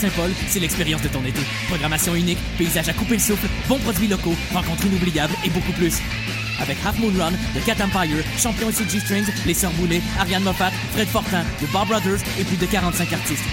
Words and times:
de 0.00 0.06
Baie-Saint-Paul, 0.06 0.30
c'est 0.48 0.60
l'expérience 0.60 1.02
de 1.02 1.08
ton 1.08 1.24
été. 1.24 1.40
Programmation 1.68 2.14
unique, 2.14 2.38
paysage 2.56 2.88
à 2.88 2.92
couper 2.92 3.14
le 3.14 3.20
souffle, 3.20 3.46
bons 3.68 3.78
produits 3.78 4.08
locaux, 4.08 4.34
rencontres 4.52 4.86
inoubliables 4.86 5.34
et 5.44 5.50
beaucoup 5.50 5.72
plus. 5.72 5.98
Avec 6.60 6.76
Half 6.84 6.98
Moon 6.98 7.12
Run, 7.18 7.32
The 7.54 7.64
Cat 7.64 7.84
Empire, 7.84 8.22
Champion 8.38 8.70
et 8.70 8.90
G-Strings, 8.90 9.26
Les 9.46 9.54
Sœurs 9.54 9.72
Boulay, 9.72 10.00
Ariane 10.18 10.42
Moffat, 10.42 10.70
Fred 10.92 11.08
Fortin, 11.08 11.42
The 11.60 11.70
Bob 11.72 11.88
Brothers 11.88 12.20
et 12.38 12.44
plus 12.44 12.56
de 12.56 12.66
45 12.66 13.12
artistes. 13.12 13.44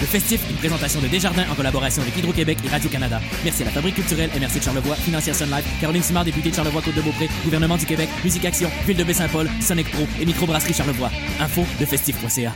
Le 0.00 0.06
festif, 0.06 0.40
une 0.48 0.56
présentation 0.56 1.00
de 1.00 1.08
Desjardins 1.08 1.46
en 1.50 1.54
collaboration 1.56 2.02
avec 2.02 2.16
Hydro-Québec 2.16 2.58
et 2.64 2.68
Radio-Canada. 2.68 3.20
Merci 3.42 3.62
à 3.62 3.66
la 3.66 3.72
Fabrique 3.72 3.96
culturelle 3.96 4.30
MRC 4.38 4.58
de 4.60 4.64
Charlevoix, 4.64 4.94
Financière 4.94 5.34
Sun 5.34 5.50
Life, 5.50 5.64
Caroline 5.80 6.02
Simard, 6.02 6.24
députée 6.24 6.50
de 6.50 6.54
Charlevoix-Côte-de-Beaupré, 6.54 7.28
Gouvernement 7.44 7.76
du 7.76 7.84
Québec, 7.84 8.08
Musique 8.22 8.44
Action, 8.44 8.70
Ville 8.86 8.96
de 8.96 9.04
Baie-Saint-Paul, 9.04 9.48
Sonic 9.60 9.90
Pro 9.90 10.06
et 10.20 10.26
Microbrasserie 10.26 10.74
Charlevoix. 10.74 11.10
Info 11.40 11.66
de 11.80 11.84
festif.ca. 11.84 12.54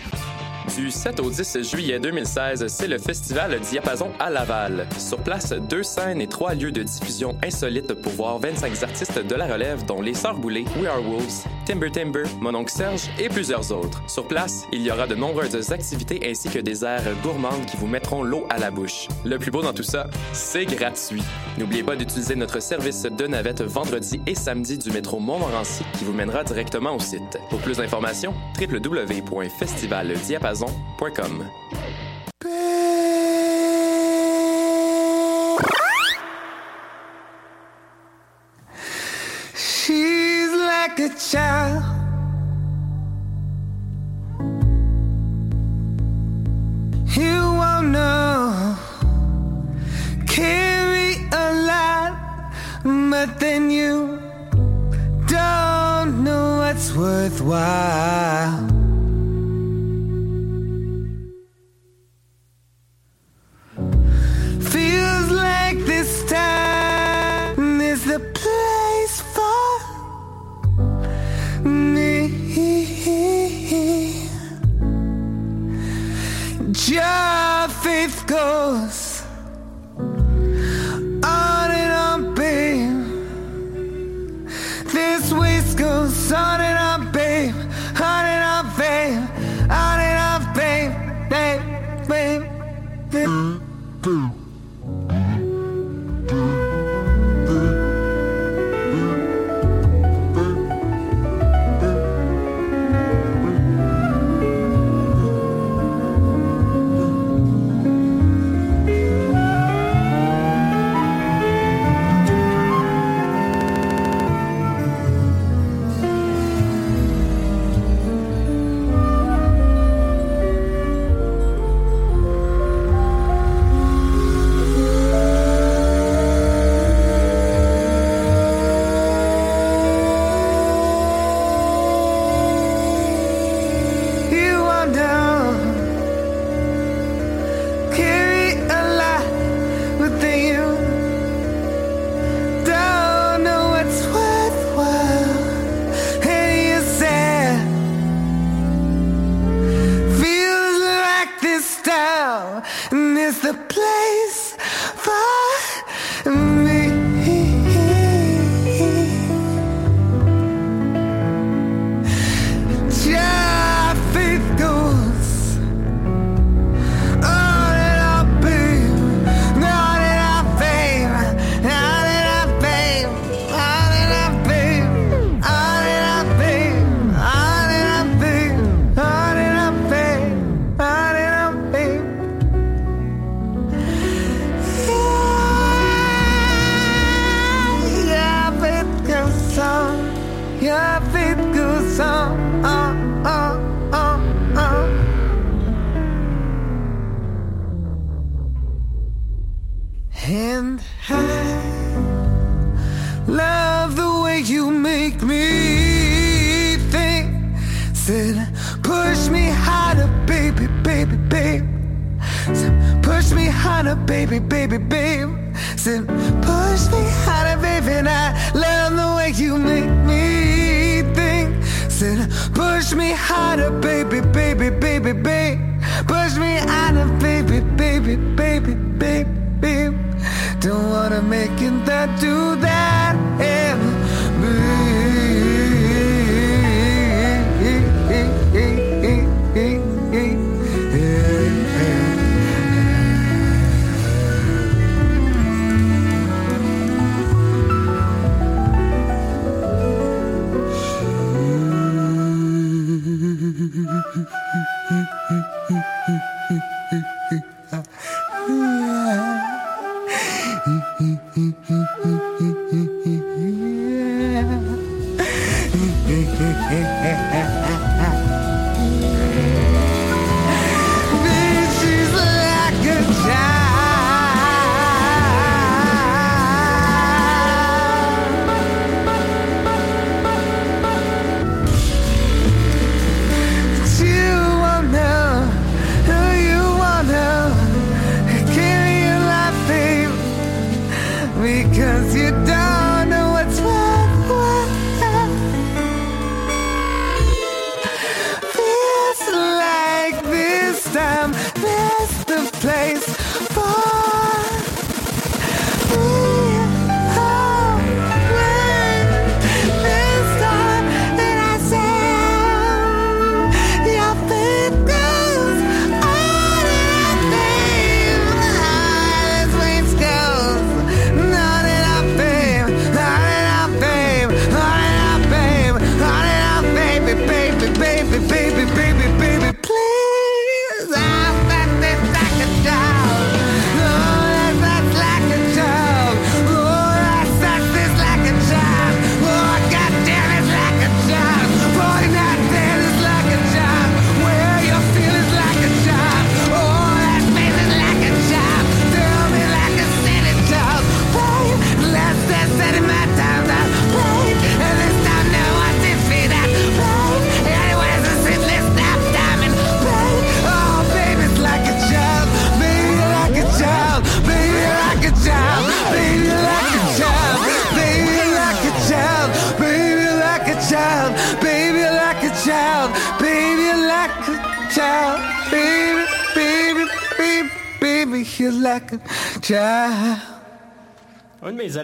Du 0.76 0.90
7 0.90 1.20
au 1.20 1.28
10 1.28 1.62
juillet 1.62 2.00
2016, 2.00 2.66
c'est 2.66 2.88
le 2.88 2.96
festival 2.96 3.60
Diapason 3.60 4.10
à 4.18 4.30
Laval. 4.30 4.88
Sur 4.96 5.18
place, 5.18 5.52
deux 5.52 5.82
scènes 5.82 6.20
et 6.22 6.26
trois 6.26 6.54
lieux 6.54 6.72
de 6.72 6.82
diffusion 6.82 7.36
insolites 7.44 7.92
pour 7.92 8.12
voir 8.12 8.38
25 8.38 8.82
artistes 8.82 9.18
de 9.18 9.34
la 9.34 9.46
relève, 9.46 9.84
dont 9.84 10.00
Les 10.00 10.14
Sœurs 10.14 10.42
We 10.42 10.64
Are 10.88 11.02
Wolves, 11.02 11.44
Timber 11.66 11.90
Timber, 11.90 12.22
Mon 12.40 12.54
oncle 12.54 12.72
Serge 12.72 13.02
et 13.18 13.28
plusieurs 13.28 13.70
autres. 13.70 14.02
Sur 14.08 14.26
place, 14.26 14.64
il 14.72 14.82
y 14.82 14.90
aura 14.90 15.06
de 15.06 15.14
nombreuses 15.14 15.72
activités 15.72 16.20
ainsi 16.24 16.48
que 16.48 16.58
des 16.58 16.84
airs 16.84 17.04
gourmandes 17.22 17.66
qui 17.66 17.76
vous 17.76 17.86
mettront 17.86 18.22
l'eau 18.22 18.46
à 18.48 18.58
la 18.58 18.70
bouche. 18.70 19.08
Le 19.24 19.38
plus 19.38 19.50
beau 19.50 19.60
dans 19.60 19.74
tout 19.74 19.82
ça, 19.82 20.06
c'est 20.32 20.64
gratuit. 20.64 21.22
N'oubliez 21.58 21.82
pas 21.82 21.96
d'utiliser 21.96 22.34
notre 22.34 22.60
service 22.60 23.02
de 23.02 23.26
navette 23.26 23.62
vendredi 23.62 24.22
et 24.26 24.34
samedi 24.34 24.78
du 24.78 24.90
métro 24.90 25.20
Montmorency 25.20 25.84
qui 25.98 26.04
vous 26.04 26.14
mènera 26.14 26.44
directement 26.44 26.96
au 26.96 27.00
site. 27.00 27.38
Pour 27.50 27.60
plus 27.60 27.76
d'informations, 27.76 28.32
www.festivaldiapason.com. 28.66 31.61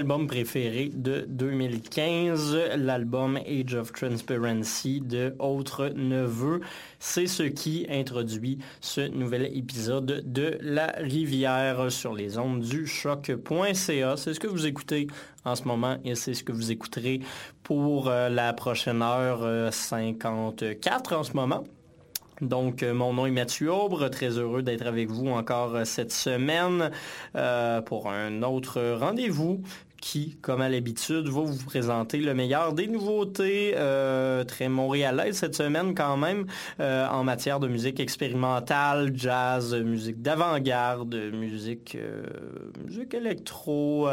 Albums 0.09 0.27
préférés 0.27 0.91
de 0.95 1.27
2015, 1.29 2.57
l'album 2.77 3.37
Age 3.47 3.75
of 3.75 3.93
Transparency 3.93 5.03
de 5.03 5.35
Autre 5.39 5.93
Neveu. 5.95 6.63
C'est 6.99 7.27
ce 7.27 7.43
qui 7.43 7.85
introduit 7.91 8.59
ce 8.81 9.03
nouvel 9.03 9.55
épisode 9.55 10.23
de 10.25 10.57
La 10.63 10.95
Rivière 10.97 11.93
sur 11.93 12.15
les 12.15 12.39
ondes 12.39 12.61
du 12.61 12.87
choc.ca. 12.87 14.17
C'est 14.17 14.33
ce 14.33 14.41
que 14.41 14.47
vous 14.47 14.65
écoutez 14.65 15.09
en 15.45 15.55
ce 15.55 15.65
moment 15.65 15.99
et 16.07 16.15
c'est 16.15 16.33
ce 16.33 16.43
que 16.43 16.53
vous 16.53 16.73
écouterez 16.73 17.21
pour 17.63 18.09
euh, 18.09 18.31
la 18.31 18.55
prochaine 18.55 19.03
heure 19.03 19.43
euh, 19.43 19.71
54 19.71 21.17
en 21.17 21.23
ce 21.23 21.35
moment. 21.35 21.65
Donc, 22.41 22.83
euh, 22.83 22.95
mon 22.95 23.13
nom 23.13 23.27
est 23.27 23.33
Mathieu 23.33 23.73
Aubre, 23.73 24.09
très 24.09 24.39
heureux 24.39 24.63
d'être 24.63 24.87
avec 24.87 25.11
vous 25.11 25.29
encore 25.29 25.75
euh, 25.75 25.85
cette 25.85 26.13
semaine 26.13 26.91
euh, 27.35 27.81
pour 27.81 28.09
un 28.11 28.43
autre 28.43 28.97
rendez-vous 28.99 29.61
qui, 30.01 30.37
comme 30.43 30.61
à 30.61 30.69
l'habitude, 30.69 31.29
va 31.29 31.43
vous 31.43 31.65
présenter 31.65 32.19
le 32.19 32.35
meilleur 32.35 32.73
des 32.73 32.87
nouveautés 32.87 33.75
euh, 33.77 34.45
très 34.45 34.69
montréalaises 34.69 35.37
cette 35.39 35.55
semaine 35.55 35.95
quand 35.95 36.17
même 36.17 36.47
euh, 36.81 37.07
en 37.09 37.25
matière 37.25 37.61
de 37.61 37.69
musique 37.69 38.01
expérimentale, 38.01 39.13
jazz, 39.15 39.75
musique 39.75 40.23
d'avant-garde, 40.23 41.15
musique, 41.33 41.97
euh, 41.97 42.23
musique 42.87 43.15
électro, 43.15 44.09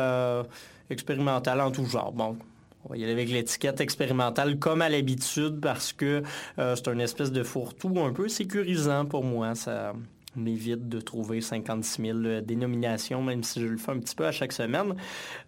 expérimentale 0.90 1.62
en 1.62 1.72
tout 1.72 1.86
genre. 1.86 2.12
Bon, 2.12 2.38
on 2.86 2.90
va 2.90 2.98
y 2.98 3.04
aller 3.04 3.14
avec 3.14 3.30
l'étiquette 3.30 3.82
expérimentale 3.82 4.60
comme 4.60 4.82
à 4.82 4.90
l'habitude 4.90 5.60
parce 5.62 5.94
que 5.94 6.24
c'est 6.58 6.88
une 6.88 7.02
espèce 7.02 7.32
de 7.32 7.44
fourre-tout 7.44 7.94
un 8.00 8.14
peu 8.14 8.28
sécurisant 8.28 9.06
pour 9.06 9.24
moi. 9.24 9.56
Ça 9.56 9.94
m'évite 10.36 10.90
de 10.90 11.00
trouver 11.00 11.42
56 11.42 12.02
000 12.02 12.20
dénominations, 12.42 13.22
même 13.22 13.44
si 13.44 13.62
je 13.62 13.68
le 13.68 13.78
fais 13.78 13.92
un 13.92 14.00
petit 14.00 14.16
peu 14.16 14.26
à 14.26 14.32
chaque 14.32 14.52
semaine. 14.52 14.96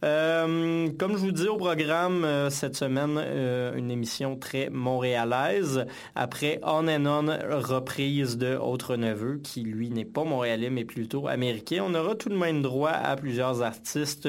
Euh, 0.03 0.89
comme 0.97 1.13
je 1.13 1.17
vous 1.17 1.31
dis 1.31 1.47
au 1.47 1.57
programme, 1.57 2.23
euh, 2.25 2.49
cette 2.49 2.75
semaine, 2.75 3.17
euh, 3.17 3.75
une 3.75 3.91
émission 3.91 4.37
très 4.37 4.69
montréalaise. 4.69 5.85
Après 6.15 6.59
On 6.63 6.87
and 6.87 7.05
On, 7.05 7.27
reprise 7.59 8.37
de 8.37 8.55
Autre 8.55 8.95
Neveu, 8.95 9.39
qui 9.43 9.61
lui 9.61 9.89
n'est 9.89 10.05
pas 10.05 10.23
montréalais, 10.23 10.69
mais 10.69 10.85
plutôt 10.85 11.27
américain. 11.27 11.83
On 11.85 11.93
aura 11.95 12.15
tout 12.15 12.29
de 12.29 12.37
même 12.37 12.61
droit 12.61 12.91
à 12.91 13.15
plusieurs 13.15 13.61
artistes 13.61 14.27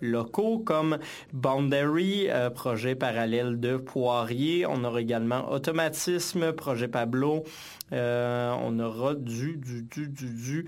locaux 0.00 0.58
comme 0.58 0.98
Boundary, 1.32 2.28
euh, 2.30 2.50
projet 2.50 2.94
parallèle 2.94 3.60
de 3.60 3.76
Poirier. 3.76 4.66
On 4.66 4.84
aura 4.84 5.00
également 5.00 5.50
Automatisme, 5.50 6.52
projet 6.52 6.88
Pablo. 6.88 7.44
Euh, 7.92 8.54
on 8.62 8.78
aura 8.78 9.14
du, 9.14 9.56
du, 9.56 9.82
du, 9.82 10.08
du, 10.08 10.28
du. 10.28 10.66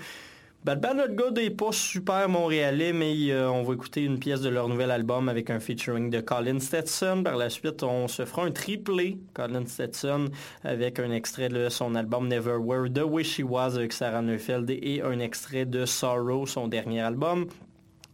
Bad 0.63 0.79
Bad 0.79 0.97
Not 0.99 1.15
Good 1.15 1.39
n'est 1.39 1.49
pas 1.49 1.73
super 1.73 2.29
montréalais, 2.29 2.93
mais 2.93 3.15
euh, 3.31 3.51
on 3.51 3.63
va 3.63 3.73
écouter 3.73 4.05
une 4.05 4.19
pièce 4.19 4.43
de 4.43 4.51
leur 4.51 4.69
nouvel 4.69 4.91
album 4.91 5.31
avec 5.31 5.49
un 5.49 5.59
featuring 5.59 6.11
de 6.11 6.21
Colin 6.21 6.61
Stetson. 6.61 7.23
Par 7.25 7.39
la 7.39 7.49
suite, 7.49 7.83
on 7.83 8.09
se 8.09 8.27
fera 8.27 8.45
un 8.45 8.51
triplé, 8.51 9.17
Colin 9.33 9.65
Stetson, 9.65 10.27
avec 10.63 10.99
un 10.99 11.13
extrait 11.13 11.49
de 11.49 11.71
son 11.71 11.95
album 11.95 12.29
Never 12.29 12.57
Were, 12.57 12.93
The 12.93 13.05
Way 13.05 13.25
She 13.25 13.41
Was 13.43 13.77
avec 13.77 13.95
Sarah 13.95 14.21
Neufeld 14.21 14.69
et 14.69 15.01
un 15.01 15.19
extrait 15.21 15.65
de 15.65 15.87
Sorrow, 15.87 16.45
son 16.45 16.69
dernier 16.69 17.01
album. 17.01 17.47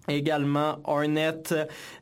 Également 0.08 0.78
Hornet 0.84 1.42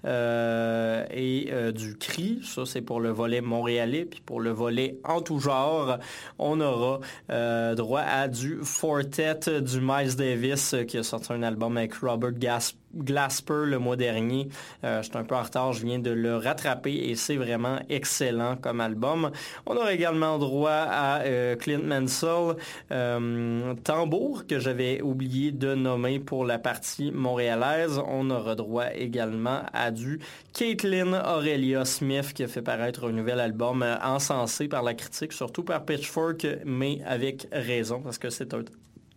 euh, 0.04 1.06
et 1.10 1.48
euh, 1.50 1.72
du 1.72 1.96
cri, 1.96 2.40
ça 2.42 2.66
c'est 2.66 2.82
pour 2.82 3.00
le 3.00 3.10
volet 3.10 3.40
montréalais, 3.40 4.04
puis 4.04 4.20
pour 4.20 4.40
le 4.40 4.50
volet 4.50 4.98
en 5.04 5.22
tout 5.22 5.40
genre, 5.40 5.98
on 6.38 6.60
aura 6.60 7.00
euh, 7.30 7.74
droit 7.74 8.02
à 8.02 8.28
du 8.28 8.58
Fortet 8.62 9.60
du 9.62 9.80
Miles 9.80 10.16
Davis 10.16 10.74
qui 10.86 10.98
a 10.98 11.02
sorti 11.02 11.32
un 11.32 11.42
album 11.42 11.76
avec 11.76 11.94
Robert 11.94 12.32
Gasp 12.32 12.76
Glasper 12.96 13.64
le 13.66 13.78
mois 13.78 13.96
dernier. 13.96 14.48
Euh, 14.84 15.02
un 15.14 15.24
peu 15.24 15.34
en 15.34 15.42
retard, 15.42 15.72
je 15.72 15.84
viens 15.84 15.98
de 15.98 16.10
le 16.10 16.36
rattraper 16.36 16.92
et 16.92 17.14
c'est 17.14 17.36
vraiment 17.36 17.78
excellent 17.88 18.56
comme 18.56 18.80
album. 18.80 19.30
On 19.66 19.76
aura 19.76 19.92
également 19.92 20.38
droit 20.38 20.70
à 20.70 21.20
euh, 21.22 21.56
Clint 21.56 21.82
Mansell, 21.82 22.56
euh, 22.90 23.74
Tambour, 23.84 24.46
que 24.46 24.58
j'avais 24.58 25.00
oublié 25.02 25.52
de 25.52 25.74
nommer 25.74 26.18
pour 26.18 26.44
la 26.44 26.58
partie 26.58 27.12
montréalaise. 27.12 28.00
On 28.06 28.30
aura 28.30 28.54
droit 28.54 28.92
également 28.94 29.62
à 29.72 29.90
du 29.90 30.20
Caitlin 30.52 31.12
Aurelia 31.24 31.84
Smith 31.84 32.32
qui 32.32 32.42
a 32.42 32.48
fait 32.48 32.62
paraître 32.62 33.08
un 33.08 33.12
nouvel 33.12 33.40
album 33.40 33.82
euh, 33.82 33.96
encensé 34.02 34.68
par 34.68 34.82
la 34.82 34.94
critique, 34.94 35.32
surtout 35.32 35.62
par 35.62 35.84
Pitchfork, 35.84 36.46
mais 36.64 37.00
avec 37.06 37.46
raison 37.52 38.00
parce 38.00 38.18
que 38.18 38.30
c'est 38.30 38.54
un 38.54 38.62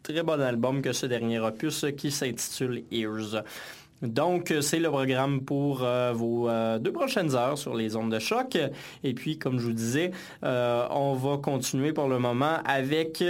très 0.08 0.24
bon 0.24 0.40
album 0.40 0.82
que 0.82 0.94
ce 0.94 1.06
dernier 1.06 1.40
opus 1.40 1.86
qui 1.98 2.12
s'intitule 2.12 2.84
Ears. 2.92 3.44
Donc, 4.04 4.54
c'est 4.62 4.80
le 4.80 4.90
programme 4.90 5.42
pour 5.42 5.84
euh, 5.84 6.14
vos 6.14 6.48
euh, 6.50 6.78
deux 6.78 6.92
prochaines 6.92 7.34
heures 7.36 7.58
sur 7.58 7.74
les 7.74 7.96
ondes 7.96 8.12
de 8.12 8.20
choc. 8.20 8.56
Et 9.04 9.14
puis, 9.16 9.40
comme 9.40 9.60
je 9.60 9.66
vous 9.66 9.74
disais, 9.74 10.12
euh, 10.44 10.86
on 10.92 11.14
va 11.14 11.38
continuer 11.38 11.94
pour 11.94 12.08
le 12.08 12.20
moment 12.20 12.58
avec 12.64 13.24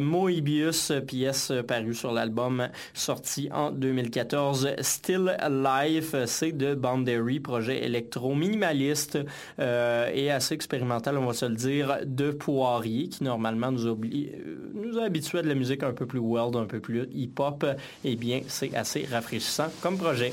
Moebius, 0.00 0.92
pièce 1.06 1.52
parue 1.68 1.94
sur 1.94 2.12
l'album 2.12 2.68
sorti 2.94 3.50
en 3.52 3.70
2014, 3.70 4.70
Still 4.80 5.36
Life. 5.50 6.14
C'est 6.26 6.52
de 6.52 6.74
Boundary, 6.74 7.40
projet 7.40 7.84
électro-minimaliste 7.84 9.18
et 9.58 10.30
assez 10.30 10.54
expérimental, 10.54 11.18
on 11.18 11.26
va 11.26 11.34
se 11.34 11.46
le 11.46 11.54
dire, 11.54 11.98
de 12.04 12.30
Poirier, 12.30 13.08
qui 13.08 13.24
normalement 13.24 13.70
nous, 13.70 13.86
oublie, 13.86 14.32
nous 14.74 14.98
a 14.98 15.04
habitués 15.04 15.40
à 15.40 15.42
de 15.42 15.48
la 15.48 15.54
musique 15.54 15.82
un 15.82 15.92
peu 15.92 16.06
plus 16.06 16.18
world, 16.18 16.56
un 16.56 16.64
peu 16.64 16.80
plus 16.80 17.06
hip-hop. 17.12 17.66
Eh 18.04 18.16
bien, 18.16 18.40
c'est 18.48 18.74
assez 18.74 19.06
rafraîchissant 19.10 19.70
comme 19.82 19.98
projet 19.98 20.13
projet. 20.14 20.32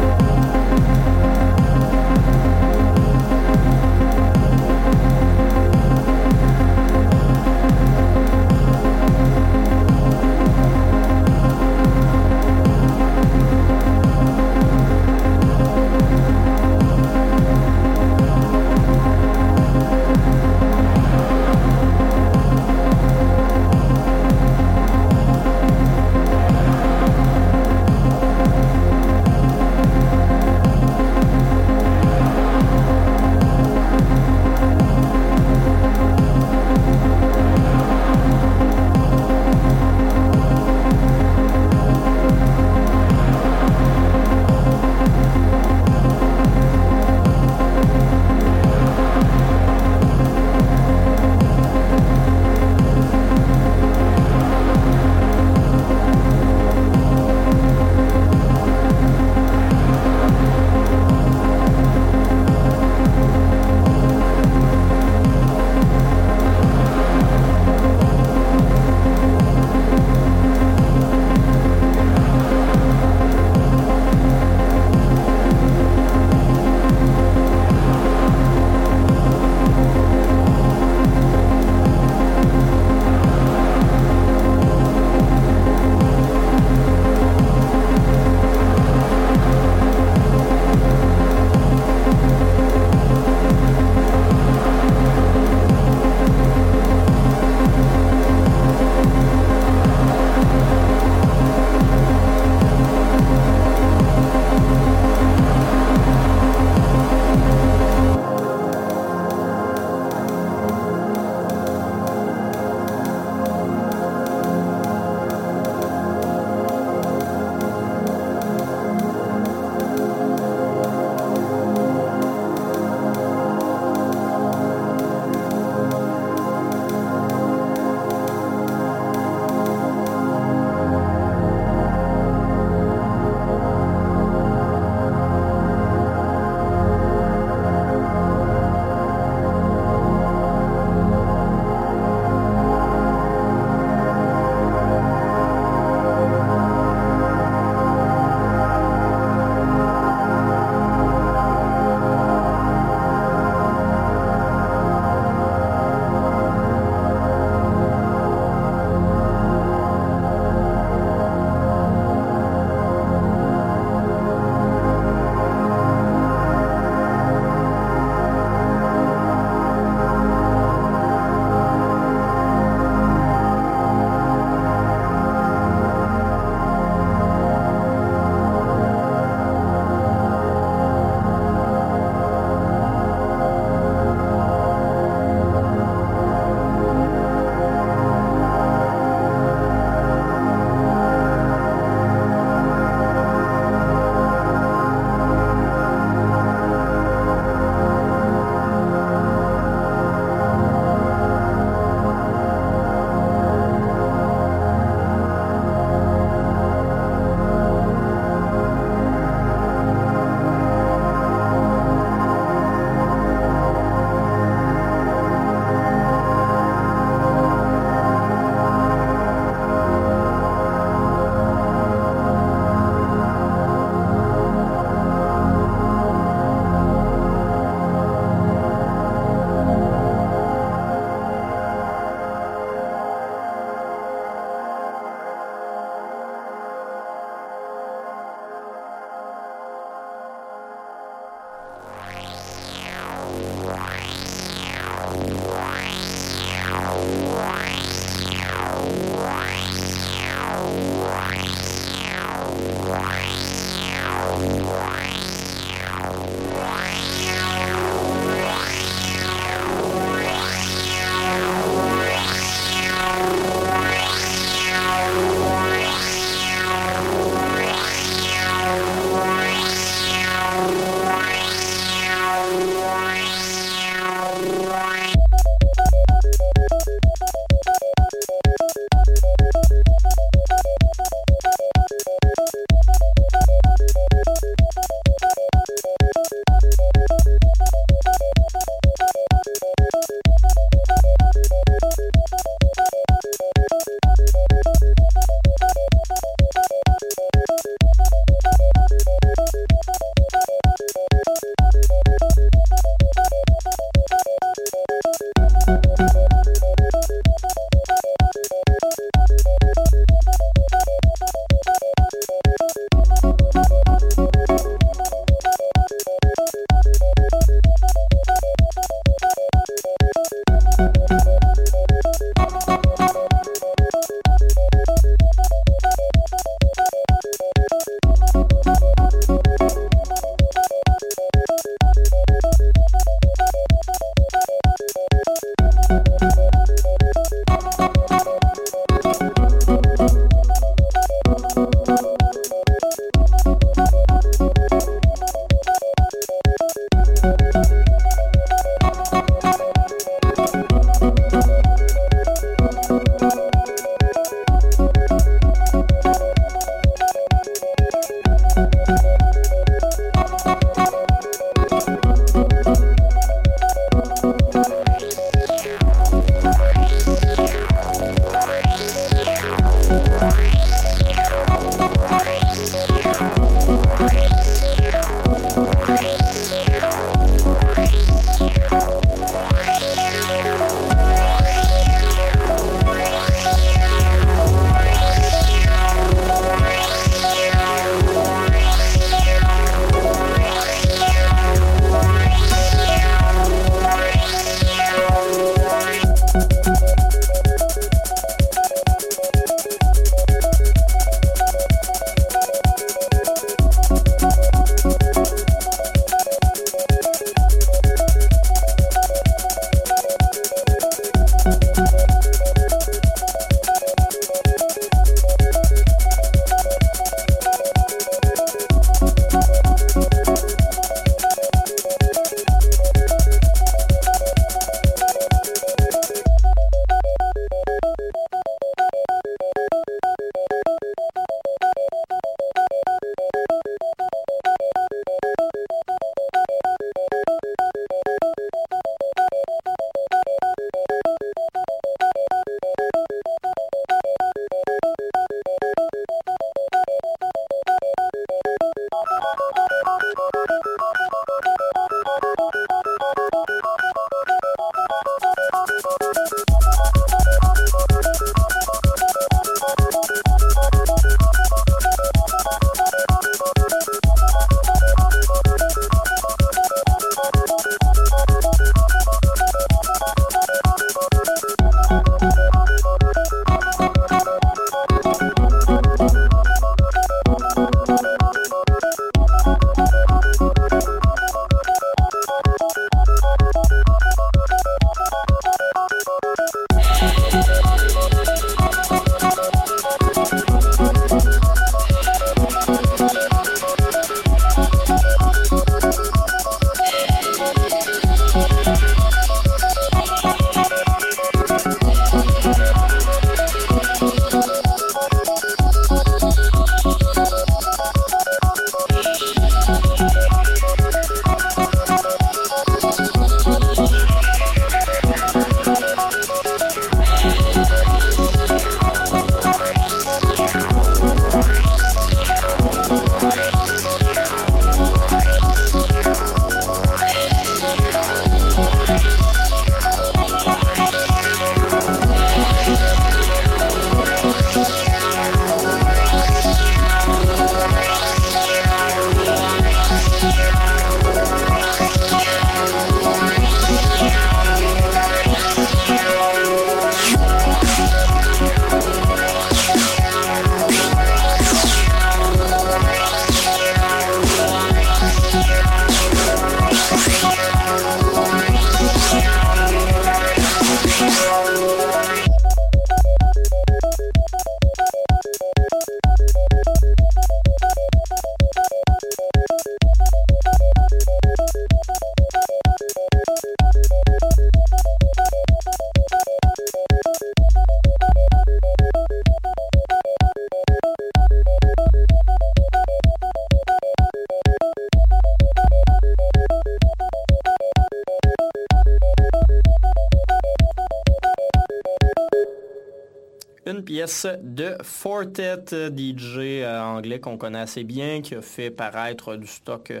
De 594.42 594.76
Fortet, 594.82 595.64
DJ 595.70 596.38
euh, 596.38 596.80
anglais 596.80 597.20
qu'on 597.20 597.36
connaît 597.36 597.60
assez 597.60 597.84
bien, 597.84 598.20
qui 598.22 598.34
a 598.34 598.42
fait 598.42 598.70
paraître 598.70 599.36
du 599.36 599.46
stock 599.46 599.90
euh, 599.90 600.00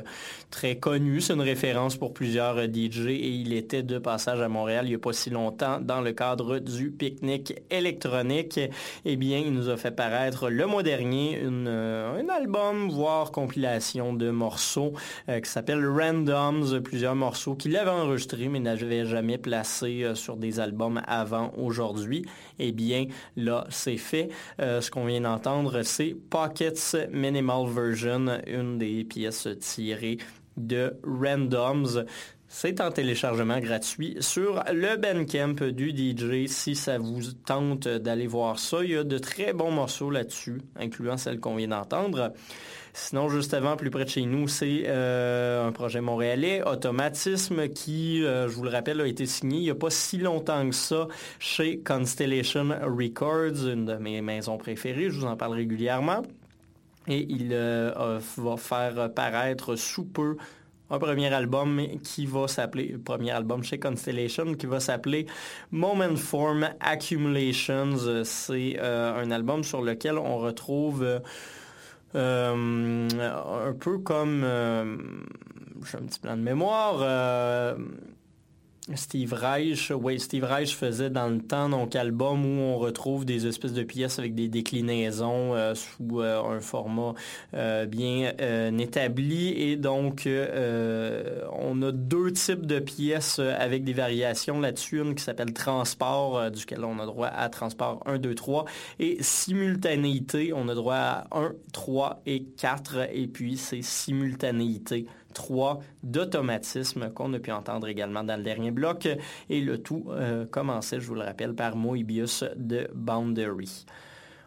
connu. 0.72 1.20
C'est 1.20 1.34
une 1.34 1.42
référence 1.42 1.96
pour 1.96 2.14
plusieurs 2.14 2.56
euh, 2.56 2.66
DJ 2.66 3.06
et 3.08 3.28
il 3.28 3.52
était 3.52 3.82
de 3.82 3.98
passage 3.98 4.40
à 4.40 4.48
Montréal 4.48 4.86
il 4.86 4.90
n'y 4.90 4.94
a 4.94 4.98
pas 4.98 5.12
si 5.12 5.30
longtemps 5.30 5.80
dans 5.80 6.00
le 6.00 6.12
cadre 6.12 6.58
du 6.58 6.90
pique-nique 6.90 7.54
électronique. 7.70 8.58
Eh 9.04 9.16
bien, 9.16 9.38
il 9.38 9.52
nous 9.52 9.68
a 9.68 9.76
fait 9.76 9.90
paraître 9.90 10.48
le 10.48 10.66
mois 10.66 10.82
dernier 10.82 11.42
un 11.44 12.28
album, 12.28 12.88
voire 12.90 13.30
compilation 13.30 14.14
de 14.14 14.30
morceaux 14.30 14.94
qui 15.26 15.48
s'appelle 15.48 15.86
Randoms, 15.86 16.80
plusieurs 16.82 17.14
morceaux 17.14 17.54
qu'il 17.54 17.76
avait 17.76 17.90
enregistrés 17.90 18.48
mais 18.48 18.60
n'avait 18.60 19.04
jamais 19.04 19.38
placé 19.38 20.12
sur 20.14 20.36
des 20.36 20.60
albums 20.60 21.02
avant 21.06 21.52
aujourd'hui. 21.56 22.24
Eh 22.58 22.72
bien, 22.72 23.06
là, 23.36 23.66
c'est 23.70 23.96
fait. 23.96 24.28
Euh, 24.60 24.80
ce 24.80 24.90
qu'on 24.90 25.04
vient 25.06 25.20
d'entendre, 25.20 25.82
c'est 25.82 26.16
Pockets 26.30 26.96
Minimal 27.12 27.68
Version, 27.68 28.40
une 28.46 28.78
des 28.78 29.04
pièces 29.04 29.48
tirées 29.60 30.18
de 30.56 30.96
Randoms. 31.04 32.04
C'est 32.48 32.80
en 32.80 32.92
téléchargement 32.92 33.58
gratuit 33.58 34.16
sur 34.20 34.62
le 34.72 34.96
Bandcamp 34.96 35.72
du 35.72 35.90
DJ 35.90 36.46
si 36.46 36.76
ça 36.76 36.98
vous 36.98 37.32
tente 37.44 37.88
d'aller 37.88 38.28
voir 38.28 38.60
ça. 38.60 38.84
Il 38.84 38.90
y 38.90 38.96
a 38.96 39.02
de 39.02 39.18
très 39.18 39.52
bons 39.52 39.72
morceaux 39.72 40.10
là-dessus, 40.10 40.60
incluant 40.76 41.16
celle 41.16 41.40
qu'on 41.40 41.56
vient 41.56 41.68
d'entendre. 41.68 42.32
Sinon, 42.92 43.28
juste 43.28 43.54
avant, 43.54 43.76
plus 43.76 43.90
près 43.90 44.04
de 44.04 44.08
chez 44.08 44.24
nous, 44.24 44.46
c'est 44.46 44.84
euh, 44.86 45.66
un 45.66 45.72
projet 45.72 46.00
montréalais, 46.00 46.62
Automatisme, 46.62 47.68
qui, 47.68 48.22
euh, 48.22 48.48
je 48.48 48.54
vous 48.54 48.62
le 48.62 48.70
rappelle, 48.70 49.00
a 49.00 49.06
été 49.08 49.26
signé 49.26 49.58
il 49.58 49.62
n'y 49.64 49.70
a 49.70 49.74
pas 49.74 49.90
si 49.90 50.18
longtemps 50.18 50.68
que 50.68 50.76
ça 50.76 51.08
chez 51.40 51.80
Constellation 51.80 52.68
Records, 52.82 53.66
une 53.66 53.84
de 53.84 53.96
mes 53.96 54.22
maisons 54.22 54.58
préférées, 54.58 55.10
je 55.10 55.18
vous 55.18 55.26
en 55.26 55.36
parle 55.36 55.54
régulièrement. 55.54 56.22
Et 57.06 57.26
il 57.28 57.50
euh, 57.52 58.18
va 58.36 58.56
faire 58.56 59.12
paraître 59.12 59.76
sous 59.76 60.04
peu 60.04 60.36
un 60.90 60.98
premier 60.98 61.32
album 61.32 61.80
qui 62.02 62.26
va 62.26 62.46
s'appeler, 62.46 62.96
premier 63.02 63.30
album 63.30 63.62
chez 63.62 63.78
Constellation, 63.78 64.54
qui 64.54 64.66
va 64.66 64.80
s'appeler 64.80 65.26
Moment 65.70 66.16
Form 66.16 66.68
Accumulations. 66.80 68.24
C'est 68.24 68.78
un 68.78 69.30
album 69.30 69.64
sur 69.64 69.82
lequel 69.82 70.18
on 70.18 70.38
retrouve 70.38 71.20
euh, 72.14 73.08
un 73.68 73.72
peu 73.72 73.98
comme, 73.98 74.42
euh, 74.44 74.96
j'ai 75.84 75.98
un 75.98 76.02
petit 76.02 76.20
plan 76.20 76.36
de 76.36 76.42
mémoire, 76.42 76.98
euh, 77.00 77.74
Steve 78.92 79.32
Reich, 79.32 79.90
oui, 79.98 80.20
Steve 80.20 80.44
Reich 80.44 80.76
faisait 80.76 81.08
dans 81.08 81.28
le 81.28 81.40
temps 81.40 81.70
donc 81.70 81.96
album 81.96 82.44
où 82.44 82.60
on 82.60 82.76
retrouve 82.76 83.24
des 83.24 83.46
espèces 83.46 83.72
de 83.72 83.82
pièces 83.82 84.18
avec 84.18 84.34
des 84.34 84.48
déclinaisons 84.48 85.54
euh, 85.54 85.74
sous 85.74 86.20
euh, 86.20 86.42
un 86.42 86.60
format 86.60 87.14
euh, 87.54 87.86
bien 87.86 88.34
établi. 88.78 89.48
Et 89.56 89.76
donc 89.76 90.28
on 90.28 91.82
a 91.82 91.92
deux 91.92 92.30
types 92.32 92.66
de 92.66 92.78
pièces 92.78 93.38
avec 93.38 93.84
des 93.84 93.94
variations 93.94 94.60
là-dessus, 94.60 95.00
une 95.00 95.14
qui 95.14 95.24
s'appelle 95.24 95.54
transport 95.54 96.50
duquel 96.50 96.84
on 96.84 96.98
a 96.98 97.06
droit 97.06 97.28
à 97.28 97.48
transport 97.48 98.02
1, 98.04 98.18
2, 98.18 98.34
3 98.34 98.66
et 98.98 99.16
simultanéité, 99.22 100.52
on 100.52 100.68
a 100.68 100.74
droit 100.74 100.94
à 100.94 101.26
1, 101.32 101.52
3 101.72 102.20
et 102.26 102.42
4 102.42 103.08
et 103.14 103.28
puis 103.28 103.56
c'est 103.56 103.82
simultanéité 103.82 105.06
3 105.34 105.80
d'automatisme 106.02 107.10
qu'on 107.10 107.32
a 107.34 107.38
pu 107.38 107.52
entendre 107.52 107.88
également 107.88 108.24
dans 108.24 108.36
le 108.36 108.42
dernier 108.42 108.70
bloc. 108.70 109.08
Et 109.50 109.60
le 109.60 109.78
tout 109.78 110.06
euh, 110.08 110.46
commençait, 110.46 111.00
je 111.00 111.06
vous 111.06 111.14
le 111.14 111.22
rappelle, 111.22 111.54
par 111.54 111.76
Moebius 111.76 112.44
de 112.56 112.88
Boundary. 112.94 113.84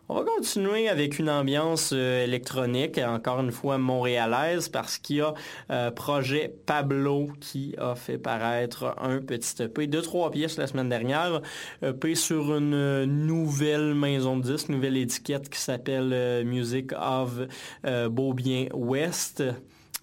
On 0.09 0.15
va 0.15 0.23
continuer 0.23 0.87
avec 0.87 1.19
une 1.19 1.29
ambiance 1.29 1.91
euh, 1.93 2.23
électronique, 2.23 2.97
encore 2.97 3.41
une 3.41 3.51
fois 3.51 3.77
montréalaise, 3.77 4.69
parce 4.69 4.97
qu'il 4.97 5.17
y 5.17 5.21
a 5.21 5.33
euh, 5.69 5.91
Projet 5.91 6.55
Pablo 6.65 7.27
qui 7.41 7.75
a 7.77 7.93
fait 7.93 8.17
paraître 8.17 8.95
un 9.01 9.19
petit 9.19 9.61
EP 9.61 9.85
de 9.87 9.99
trois 9.99 10.31
pièces 10.31 10.57
la 10.57 10.67
semaine 10.67 10.87
dernière, 10.87 11.41
EP 11.81 12.15
sur 12.15 12.55
une 12.55 13.03
nouvelle 13.03 13.95
maison 13.95 14.37
de 14.37 14.43
disques, 14.43 14.69
nouvelle 14.69 14.95
étiquette 14.95 15.49
qui 15.49 15.59
s'appelle 15.59 16.45
Music 16.45 16.93
of 16.93 17.41
Beaubien 17.83 18.67
West. 18.73 19.43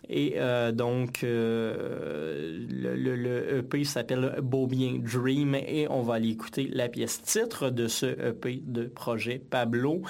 Et 0.09 0.35
euh, 0.37 0.73
donc, 0.73 1.25
euh, 1.25 2.67
le, 2.69 3.59
EP 3.59 3.85
s'appelle 3.85 4.37
Beaubien 4.43 4.99
Dream 5.01 5.55
et 5.55 5.87
on 5.89 6.03
va 6.03 6.15
aller 6.15 6.31
écouter 6.31 6.69
la 6.73 6.89
pièce 6.89 7.23
titre 7.23 7.71
de 7.71 7.89
ce 7.89 8.07
EP 8.07 8.63
de 8.65 8.85
projet 8.85 9.39
Pablo. 9.39 10.03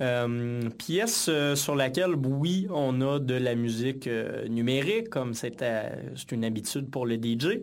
Euh, 0.00 0.68
pièce 0.78 1.30
sur 1.54 1.76
laquelle, 1.76 2.14
oui, 2.14 2.66
on 2.70 3.00
a 3.02 3.18
de 3.18 3.34
la 3.34 3.54
musique 3.54 4.08
numérique, 4.48 5.10
comme 5.10 5.34
c'est 5.34 5.62
une 6.32 6.44
habitude 6.44 6.90
pour 6.90 7.06
le 7.06 7.16
DJ 7.16 7.60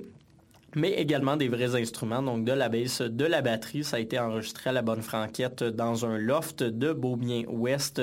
mais 0.77 0.91
également 0.91 1.35
des 1.35 1.49
vrais 1.49 1.75
instruments, 1.75 2.21
donc 2.21 2.45
de 2.45 2.51
la 2.51 2.69
basse, 2.69 3.01
de 3.01 3.25
la 3.25 3.41
batterie. 3.41 3.83
Ça 3.83 3.97
a 3.97 3.99
été 3.99 4.19
enregistré 4.19 4.69
à 4.69 4.73
la 4.73 4.81
Bonne 4.81 5.01
Franquette 5.01 5.63
dans 5.63 6.05
un 6.05 6.17
loft 6.17 6.63
de 6.63 6.93
Beaubien-Ouest, 6.93 8.01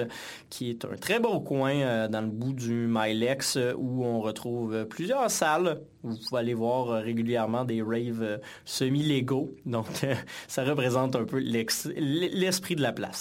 qui 0.51 0.71
est 0.71 0.85
un 0.85 0.97
très 0.97 1.21
beau 1.21 1.41
coin 1.41 1.75
euh, 1.75 2.09
dans 2.09 2.21
le 2.21 2.29
bout 2.29 2.53
du 2.53 2.87
Milex, 2.89 3.59
où 3.77 4.05
on 4.05 4.21
retrouve 4.21 4.87
plusieurs 4.87 5.31
salles. 5.31 5.81
Où 6.03 6.11
vous 6.11 6.19
pouvez 6.29 6.41
aller 6.41 6.55
voir 6.55 7.03
régulièrement 7.03 7.65
des 7.65 7.81
raves 7.81 8.23
euh, 8.23 8.39
semi-légaux. 8.65 9.55
Donc, 9.65 9.87
ça 10.49 10.65
représente 10.65 11.17
un 11.17 11.25
peu 11.25 11.39
l'esprit 11.39 12.77
de 12.77 12.83
la 12.83 12.93
place. 12.93 13.21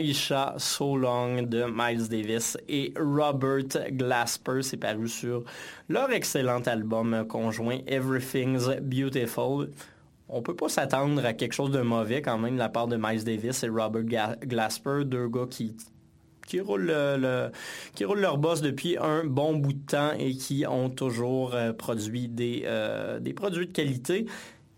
Maisha 0.00 0.54
So 0.56 0.96
Long 0.96 1.42
de 1.42 1.64
Miles 1.64 2.08
Davis 2.08 2.56
et 2.68 2.94
Robert 2.98 3.90
Glasper. 3.90 4.62
C'est 4.62 4.78
paru 4.78 5.08
sur 5.08 5.44
leur 5.90 6.10
excellent 6.10 6.62
album 6.62 7.26
conjoint 7.28 7.80
Everything's 7.86 8.68
Beautiful. 8.80 9.68
On 10.30 10.40
peut 10.40 10.56
pas 10.56 10.70
s'attendre 10.70 11.24
à 11.24 11.34
quelque 11.34 11.52
chose 11.52 11.70
de 11.70 11.82
mauvais 11.82 12.22
quand 12.22 12.38
même 12.38 12.54
de 12.54 12.58
la 12.58 12.70
part 12.70 12.86
de 12.86 12.96
Miles 12.96 13.24
Davis 13.24 13.62
et 13.62 13.68
Robert 13.68 14.36
Glasper, 14.42 15.04
deux 15.04 15.28
gars 15.28 15.46
qui 15.50 15.76
qui 16.46 16.58
roulent 16.58 16.90
leur 18.20 18.38
boss 18.38 18.60
depuis 18.60 18.96
un 18.98 19.24
bon 19.24 19.54
bout 19.54 19.74
de 19.74 19.86
temps 19.86 20.12
et 20.18 20.32
qui 20.32 20.66
ont 20.66 20.90
toujours 20.90 21.54
euh, 21.54 21.72
produit 21.72 22.26
des, 22.26 22.62
euh, 22.64 23.20
des 23.20 23.32
produits 23.34 23.68
de 23.68 23.72
qualité. 23.72 24.26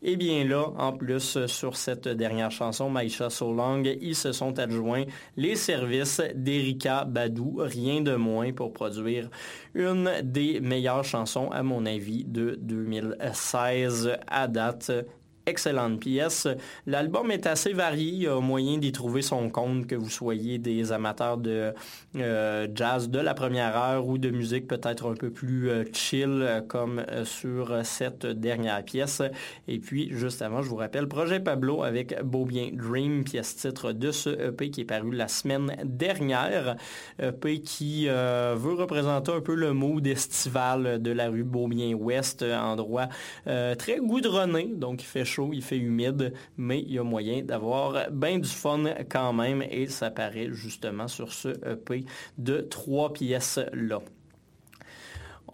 Et 0.05 0.17
bien 0.17 0.45
là, 0.45 0.67
en 0.79 0.93
plus, 0.93 1.47
sur 1.47 1.77
cette 1.77 2.09
dernière 2.09 2.51
chanson, 2.51 2.91
Maïcha 2.91 3.31
So 3.31 3.53
Long, 3.53 3.85
ils 3.85 4.17
se 4.17 4.33
sont 4.33 4.59
adjoints 4.59 5.05
les 5.37 5.55
services 5.55 6.21
d'Erika 6.35 7.05
Badou, 7.05 7.59
rien 7.59 8.01
de 8.01 8.17
moins 8.17 8.53
pour 8.53 8.73
produire 8.73 9.31
une 9.75 10.11
des 10.25 10.59
meilleures 10.61 11.05
chansons, 11.05 11.51
à 11.53 11.63
mon 11.63 11.87
avis, 11.87 12.25
de 12.25 12.59
2016 12.61 14.17
à 14.27 14.49
date 14.49 14.91
excellente 15.47 16.01
pièce. 16.01 16.47
L'album 16.87 17.31
est 17.31 17.47
assez 17.47 17.73
varié, 17.73 18.13
il 18.13 18.23
y 18.23 18.27
a 18.27 18.41
moyen 18.41 18.79
d'y 18.79 18.93
trouver 18.93 19.23
son 19.23 19.51
compte, 19.51 19.87
que 19.87 19.95
vous 19.95 20.11
soyez 20.11 20.59
des 20.59 20.93
amateurs 20.93 21.39
de 21.39 21.73
euh, 22.17 22.69
jazz 22.75 23.09
de 23.09 23.19
la 23.19 23.35
première 23.35 23.77
heure 23.77 24.07
ou 24.07 24.19
de 24.19 24.31
musique 24.31 24.67
peut-être 24.69 25.11
un 25.11 25.15
peu 25.15 25.31
plus 25.31 25.71
euh, 25.71 25.85
chill 25.93 26.43
euh, 26.43 26.61
comme 26.61 27.05
sur 27.25 27.85
cette 27.85 28.27
dernière 28.27 28.85
pièce. 28.85 29.23
Et 29.69 29.79
puis, 29.79 30.11
juste 30.13 30.43
avant, 30.43 30.63
je 30.63 30.69
vous 30.69 30.77
rappelle, 30.77 31.09
Projet 31.09 31.41
Pablo 31.41 31.83
avec 31.83 32.21
Beau 32.23 32.45
Bien 32.45 32.71
Dream, 32.73 33.25
pièce 33.25 33.57
titre 33.57 33.93
de 33.93 34.11
ce 34.11 34.31
EP 34.31 34.71
qui 34.71 34.83
est 34.83 34.85
paru 34.85 35.13
la 35.13 35.29
semaine 35.29 35.77
dernière. 35.85 36.77
EP 37.21 37.61
qui 37.61 38.07
veut 38.07 38.75
représenter 38.75 39.33
un 39.33 39.41
peu 39.41 39.55
le 39.55 39.73
mood 39.73 40.07
estival 40.07 41.01
de 41.01 41.11
la 41.11 41.29
rue 41.29 41.45
Beaubien 41.45 41.95
Ouest, 41.95 42.43
endroit 42.43 43.09
très 43.45 43.99
goudronné, 43.99 44.71
donc 44.75 45.03
il 45.03 45.07
fait 45.07 45.25
il 45.53 45.63
fait 45.63 45.79
humide, 45.79 46.33
mais 46.57 46.81
il 46.81 46.93
y 46.95 46.99
a 46.99 47.05
moyen 47.05 47.43
d'avoir 47.43 48.11
bien 48.11 48.39
du 48.39 48.49
fun 48.49 48.85
quand 49.11 49.33
même 49.33 49.63
et 49.63 49.87
ça 49.87 50.11
paraît 50.11 50.49
justement 50.53 51.09
sur 51.09 51.33
ce 51.33 51.49
EP 51.69 52.05
de 52.39 52.61
trois 52.61 53.13
pièces-là. 53.13 54.01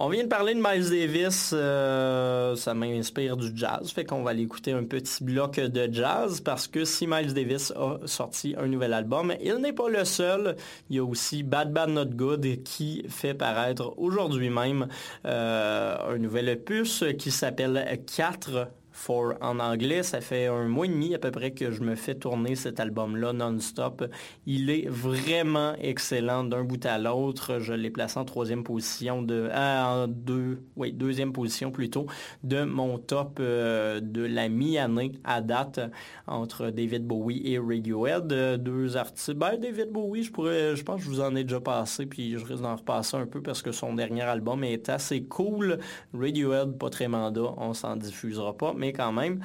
On 0.00 0.10
vient 0.10 0.22
de 0.22 0.28
parler 0.28 0.54
de 0.54 0.60
Miles 0.60 0.90
Davis, 0.90 1.50
euh, 1.52 2.54
ça 2.54 2.72
m'inspire 2.72 3.36
du 3.36 3.50
jazz, 3.52 3.90
fait 3.90 4.04
qu'on 4.04 4.22
va 4.22 4.30
aller 4.30 4.44
écouter 4.44 4.70
un 4.70 4.84
petit 4.84 5.24
bloc 5.24 5.58
de 5.58 5.92
jazz 5.92 6.40
parce 6.40 6.68
que 6.68 6.84
si 6.84 7.08
Miles 7.08 7.34
Davis 7.34 7.72
a 7.72 7.98
sorti 8.04 8.54
un 8.56 8.68
nouvel 8.68 8.92
album, 8.92 9.34
il 9.42 9.56
n'est 9.56 9.72
pas 9.72 9.88
le 9.88 10.04
seul. 10.04 10.54
Il 10.88 10.94
y 10.94 10.98
a 11.00 11.04
aussi 11.04 11.42
Bad 11.42 11.72
Bad 11.72 11.90
Not 11.90 12.14
Good 12.14 12.62
qui 12.62 13.06
fait 13.08 13.34
paraître 13.34 13.92
aujourd'hui 13.96 14.50
même 14.50 14.86
euh, 15.26 16.14
un 16.14 16.18
nouvel 16.18 16.48
opus 16.50 17.02
qui 17.18 17.32
s'appelle 17.32 18.00
4 18.16 18.68
For 18.98 19.34
en 19.40 19.60
anglais. 19.60 20.02
Ça 20.02 20.20
fait 20.20 20.46
un 20.46 20.66
mois 20.66 20.84
et 20.84 20.88
demi 20.88 21.14
à 21.14 21.20
peu 21.20 21.30
près 21.30 21.52
que 21.52 21.70
je 21.70 21.82
me 21.82 21.94
fais 21.94 22.16
tourner 22.16 22.56
cet 22.56 22.80
album-là 22.80 23.32
non-stop. 23.32 24.04
Il 24.44 24.70
est 24.70 24.88
vraiment 24.88 25.74
excellent 25.80 26.42
d'un 26.42 26.64
bout 26.64 26.84
à 26.84 26.98
l'autre. 26.98 27.60
Je 27.60 27.74
l'ai 27.74 27.90
placé 27.90 28.18
en 28.18 28.24
troisième 28.24 28.64
position 28.64 29.22
de, 29.22 29.48
ah, 29.52 29.94
en 29.94 30.08
deux, 30.08 30.64
oui, 30.76 30.92
deuxième 30.92 31.32
position 31.32 31.70
plutôt 31.70 32.06
de 32.42 32.64
mon 32.64 32.98
top 32.98 33.38
euh, 33.38 34.00
de 34.00 34.22
la 34.22 34.48
mi-année 34.48 35.12
à 35.22 35.42
date 35.42 35.80
entre 36.26 36.70
David 36.70 37.06
Bowie 37.06 37.40
et 37.44 37.58
Radiohead. 37.58 38.32
Euh, 38.32 38.56
deux 38.56 38.96
artistes. 38.96 39.32
Ben, 39.32 39.56
David 39.56 39.90
Bowie, 39.92 40.24
je 40.24 40.32
pourrais, 40.32 40.74
je 40.74 40.82
pense 40.82 40.98
que 40.98 41.04
je 41.04 41.10
vous 41.10 41.20
en 41.20 41.36
ai 41.36 41.44
déjà 41.44 41.60
passé, 41.60 42.04
puis 42.04 42.36
je 42.36 42.44
risque 42.44 42.62
d'en 42.62 42.74
repasser 42.74 43.16
un 43.16 43.26
peu 43.26 43.40
parce 43.40 43.62
que 43.62 43.70
son 43.70 43.94
dernier 43.94 44.22
album 44.22 44.64
est 44.64 44.88
assez 44.88 45.22
cool. 45.22 45.78
Radiohead, 46.12 46.76
pas 46.78 46.90
très 46.90 47.06
mandat, 47.06 47.54
on 47.58 47.74
s'en 47.74 47.94
diffusera 47.94 48.56
pas, 48.56 48.74
mais 48.76 48.87
quand 48.92 49.12
même. 49.12 49.40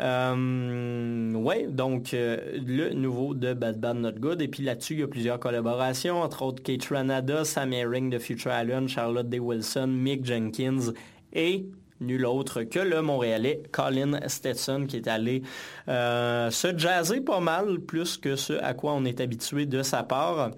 Euh, 0.00 1.32
ouais, 1.32 1.66
donc 1.66 2.12
euh, 2.12 2.58
le 2.66 2.90
nouveau 2.90 3.34
de 3.34 3.54
Bad 3.54 3.80
Bad 3.80 3.96
Not 3.96 4.12
Good. 4.12 4.42
Et 4.42 4.48
puis 4.48 4.62
là-dessus, 4.62 4.94
il 4.94 5.00
y 5.00 5.02
a 5.02 5.08
plusieurs 5.08 5.40
collaborations, 5.40 6.22
entre 6.22 6.42
autres 6.42 6.62
Kate 6.62 6.84
Ranada, 6.86 7.44
Sam 7.44 7.72
Herring 7.72 8.10
de 8.10 8.18
Future 8.18 8.52
Island, 8.52 8.88
Charlotte 8.88 9.28
Day 9.28 9.38
Wilson, 9.38 9.86
Mick 9.88 10.24
Jenkins 10.24 10.92
et 11.32 11.66
nul 12.00 12.26
autre 12.26 12.62
que 12.62 12.78
le 12.78 13.00
Montréalais 13.00 13.62
Colin 13.72 14.20
Stetson 14.28 14.84
qui 14.86 14.96
est 14.96 15.08
allé 15.08 15.42
euh, 15.88 16.50
se 16.50 16.76
jazzer 16.76 17.22
pas 17.22 17.40
mal 17.40 17.78
plus 17.80 18.18
que 18.18 18.36
ce 18.36 18.52
à 18.52 18.74
quoi 18.74 18.92
on 18.92 19.06
est 19.06 19.18
habitué 19.20 19.64
de 19.64 19.82
sa 19.82 20.02
part. 20.02 20.50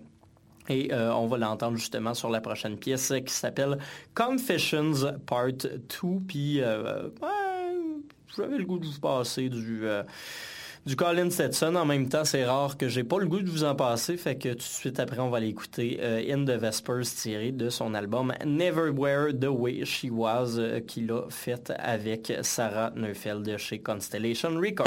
Et 0.70 0.92
on 0.92 1.26
va 1.26 1.38
l'entendre 1.38 1.78
justement 1.78 2.12
sur 2.12 2.28
la 2.28 2.42
prochaine 2.42 2.76
pièce 2.76 3.10
qui 3.24 3.32
s'appelle 3.32 3.78
Confessions 4.14 5.16
Part 5.24 5.52
2. 5.52 5.78
Puis 6.26 6.60
j'avais 8.38 8.58
le 8.58 8.64
goût 8.64 8.78
de 8.78 8.86
vous 8.86 9.00
passer 9.00 9.48
du, 9.48 9.80
euh, 9.82 10.02
du 10.86 10.96
Colin 10.96 11.30
Stetson. 11.30 11.74
En 11.74 11.84
même 11.84 12.08
temps, 12.08 12.24
c'est 12.24 12.44
rare 12.44 12.76
que 12.76 12.88
j'ai 12.88 13.04
pas 13.04 13.18
le 13.18 13.26
goût 13.26 13.40
de 13.40 13.50
vous 13.50 13.64
en 13.64 13.74
passer. 13.74 14.16
Fait 14.16 14.36
que 14.36 14.50
tout 14.50 14.56
de 14.56 14.62
suite 14.62 15.00
après, 15.00 15.18
on 15.18 15.30
va 15.30 15.40
l'écouter 15.40 15.98
euh, 16.00 16.22
In 16.32 16.44
the 16.44 16.60
Vespers 16.60 17.04
tiré 17.16 17.52
de 17.52 17.68
son 17.70 17.94
album 17.94 18.32
Never 18.44 18.90
Wear 18.90 19.28
the 19.38 19.48
Way 19.48 19.84
She 19.84 20.06
Was 20.10 20.58
euh, 20.58 20.80
qu'il 20.80 21.10
a 21.10 21.22
fait 21.30 21.72
avec 21.78 22.32
Sarah 22.42 22.92
Neufeld 22.94 23.56
chez 23.58 23.80
Constellation 23.80 24.50
Records. 24.56 24.86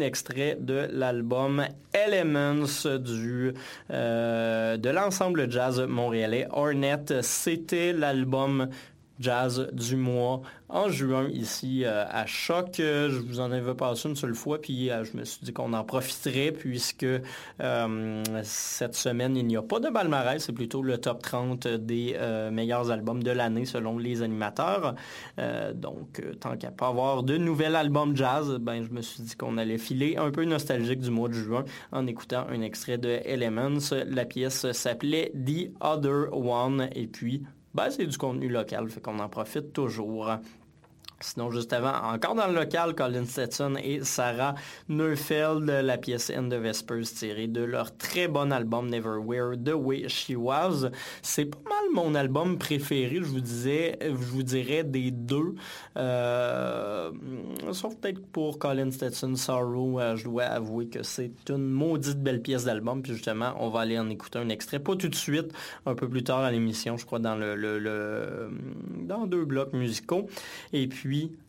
Extrait 0.02 0.58
de 0.60 0.88
l'album 0.92 1.66
Elements 1.94 2.66
du, 3.00 3.54
euh, 3.92 4.78
de 4.78 4.90
l'ensemble 4.90 5.50
jazz 5.50 5.80
montréalais 5.82 6.48
Ornette. 6.52 7.22
C'était 7.22 7.94
l'album 7.94 8.70
jazz 9.20 9.70
du 9.72 9.96
mois 9.96 10.42
en 10.68 10.90
juin 10.90 11.30
ici 11.32 11.84
euh, 11.86 12.06
à 12.10 12.26
Choc. 12.26 12.80
Euh, 12.80 13.10
je 13.10 13.20
vous 13.20 13.40
en 13.40 13.52
avais 13.52 13.74
passé 13.76 14.10
une 14.10 14.16
seule 14.16 14.36
fois, 14.36 14.60
puis 14.60 14.90
euh, 14.90 15.04
je 15.04 15.16
me 15.18 15.24
suis 15.24 15.40
dit 15.44 15.54
qu'on 15.54 15.74
en 15.74 15.84
profiterait 15.84 16.52
puisque 16.52 17.06
cette 18.44 18.96
semaine, 18.96 19.38
il 19.38 19.46
n'y 19.46 19.58
a 19.58 19.62
pas 19.62 19.80
de 19.80 19.90
palmarès, 19.90 20.44
c'est 20.44 20.54
plutôt 20.54 20.82
le 20.82 20.98
top 20.98 21.22
30 21.22 21.68
des 21.68 22.18
meilleurs 22.52 22.92
albums 22.92 23.24
de 23.24 23.32
l'année 23.32 23.66
selon 23.66 23.98
les 23.98 24.22
animateurs. 24.22 24.96
donc, 25.74 26.22
tant 26.40 26.58
qu'à 26.58 26.72
pas 26.72 26.88
avoir 26.88 27.24
de 27.24 27.38
nouvel 27.38 27.76
album 27.76 28.16
jazz, 28.16 28.58
ben, 28.60 28.84
je 28.84 28.90
me 28.90 29.02
suis 29.02 29.24
dit 29.24 29.36
qu'on 29.36 29.58
allait 29.58 29.78
filer 29.78 30.18
un 30.18 30.32
peu 30.32 30.46
nostalgique 30.46 31.00
du 31.00 31.12
mois 31.12 31.30
de 31.30 31.34
juin 31.34 31.66
en 31.92 32.08
écoutant 32.08 32.46
un 32.50 32.62
extrait 32.62 32.98
de 32.98 33.20
Elements. 33.26 33.80
La 34.08 34.26
pièce 34.26 34.72
s'appelait 34.72 35.32
The 35.34 35.72
Other 35.82 36.34
One 36.34 36.90
et 36.94 37.08
puis 37.08 37.44
ben, 37.76 37.90
c'est 37.90 38.06
du 38.06 38.18
contenu 38.18 38.48
local, 38.48 38.88
fait 38.90 39.02
qu'on 39.02 39.20
en 39.20 39.28
profite 39.28 39.74
toujours. 39.74 40.32
Sinon, 41.22 41.50
juste 41.50 41.72
avant, 41.72 41.94
encore 42.14 42.36
dans 42.36 42.48
le 42.48 42.56
local, 42.56 42.94
Colin 42.94 43.26
Stetson 43.26 43.76
et 43.82 44.04
Sarah 44.04 44.54
Neufeld, 44.90 45.64
la 45.64 45.98
pièce 45.98 46.30
End 46.36 46.52
of 46.52 46.62
Vespers 46.62 47.06
tirée 47.06 47.48
de 47.48 47.64
leur 47.64 47.96
très 47.96 48.28
bon 48.28 48.52
album 48.52 48.90
Never 48.90 49.18
Wear 49.24 49.54
The 49.56 49.74
Way 49.74 50.10
She 50.10 50.34
Was. 50.36 50.90
C'est 51.22 51.46
pas 51.46 51.70
mal 51.70 51.94
mon 51.94 52.16
album 52.16 52.58
préféré, 52.58 53.16
je 53.16 53.24
vous 53.24 53.40
disais, 53.40 53.98
je 54.02 54.12
vous 54.12 54.44
dirais 54.44 54.84
des 54.84 55.12
deux. 55.12 55.56
Euh, 55.96 57.12
sauf 57.72 57.96
peut-être 57.96 58.22
pour 58.28 58.60
Colin 58.60 58.92
Stetson 58.92 59.36
Sorrow, 59.36 60.02
euh, 60.02 60.18
je 60.18 60.26
dois 60.26 60.44
avouer 60.44 60.88
que 60.88 61.02
c'est 61.02 61.50
une 61.50 61.70
maudite 61.70 62.22
belle 62.22 62.42
pièce 62.42 62.66
d'album. 62.66 63.02
Puis 63.02 63.14
justement, 63.14 63.54
on 63.60 63.70
va 63.70 63.82
aller 63.82 63.98
en 63.98 64.10
écouter 64.10 64.40
un 64.40 64.50
extrait, 64.50 64.80
pas 64.80 64.98
tout 64.98 65.08
de 65.08 65.16
suite, 65.16 65.54
un 65.86 65.96
peu 65.96 66.10
plus 66.10 66.24
tard 66.24 66.40
à 66.40 66.52
l'émission, 66.52 66.98
je 66.98 67.06
crois, 67.06 67.20
dans 67.20 67.36
le, 67.36 67.56
le 67.56 68.50
dans 69.04 69.26
deux 69.28 69.46
blocs 69.46 69.72
musicaux. 69.72 70.28
Et 70.74 70.88
puis 70.88 71.05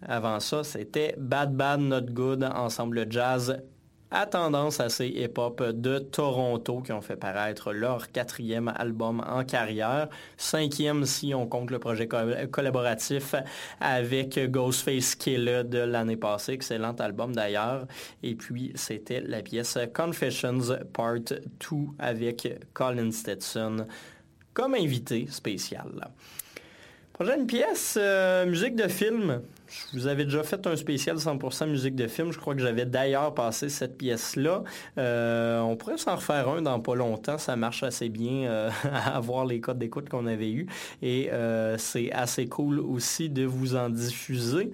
avant 0.07 0.41
ça, 0.41 0.65
c'était 0.65 1.15
Bad 1.19 1.55
Bad 1.55 1.81
Not 1.81 2.13
Good, 2.13 2.45
ensemble 2.45 3.07
jazz 3.11 3.63
à 4.11 4.27
tendance 4.27 4.81
assez 4.81 5.09
hip-hop 5.09 5.63
de 5.63 5.99
Toronto 5.99 6.81
qui 6.81 6.93
ont 6.93 7.01
fait 7.01 7.17
paraître 7.17 7.73
leur 7.73 8.13
quatrième 8.13 8.73
album 8.77 9.25
en 9.27 9.45
carrière, 9.45 10.09
cinquième 10.37 11.05
si 11.07 11.35
on 11.35 11.47
compte 11.47 11.71
le 11.71 11.79
projet 11.79 12.07
collaboratif 12.07 13.35
avec 13.81 14.39
Ghostface 14.51 15.17
Killer 15.17 15.65
de 15.65 15.79
l'année 15.79 16.17
passée, 16.17 16.53
excellent 16.53 16.95
album 16.95 17.35
d'ailleurs. 17.35 17.87
Et 18.23 18.35
puis 18.37 18.73
c'était 18.75 19.21
la 19.21 19.43
pièce 19.43 19.79
Confessions 19.93 20.79
Part 20.93 21.21
2 21.21 21.37
avec 21.99 22.49
Colin 22.75 23.11
Stetson 23.11 23.87
comme 24.55 24.75
invité 24.75 25.27
spécial. 25.29 26.11
Prochaine 27.17 27.47
pièce, 27.47 27.97
euh, 27.99 28.45
musique 28.45 28.77
de 28.77 28.89
film. 28.89 29.41
Je 29.71 29.97
vous 29.97 30.07
avais 30.07 30.25
déjà 30.25 30.43
fait 30.43 30.67
un 30.67 30.77
spécial 30.77 31.17
100% 31.17 31.67
musique 31.67 31.97
de 31.97 32.09
film. 32.09 32.31
Je 32.31 32.39
crois 32.39 32.55
que 32.55 32.61
j'avais 32.61 32.85
d'ailleurs 32.85 33.33
passé 33.33 33.71
cette 33.71 33.97
pièce-là. 33.97 34.65
Euh, 34.99 35.61
on 35.61 35.77
pourrait 35.77 35.97
s'en 35.97 36.17
refaire 36.17 36.47
un 36.51 36.61
dans 36.61 36.79
pas 36.79 36.95
longtemps. 36.95 37.39
Ça 37.39 37.57
marche 37.57 37.83
assez 37.83 38.11
bien 38.11 38.51
euh, 38.51 38.71
à 38.93 39.19
voir 39.21 39.47
les 39.47 39.61
codes 39.61 39.79
d'écoute 39.79 40.11
qu'on 40.11 40.27
avait 40.27 40.51
eus. 40.51 40.67
Et 41.01 41.31
c'est 41.79 42.13
assez 42.13 42.49
cool 42.49 42.81
aussi 42.81 43.31
de 43.31 43.47
vous 43.47 43.77
en 43.77 43.89
diffuser. 43.89 44.71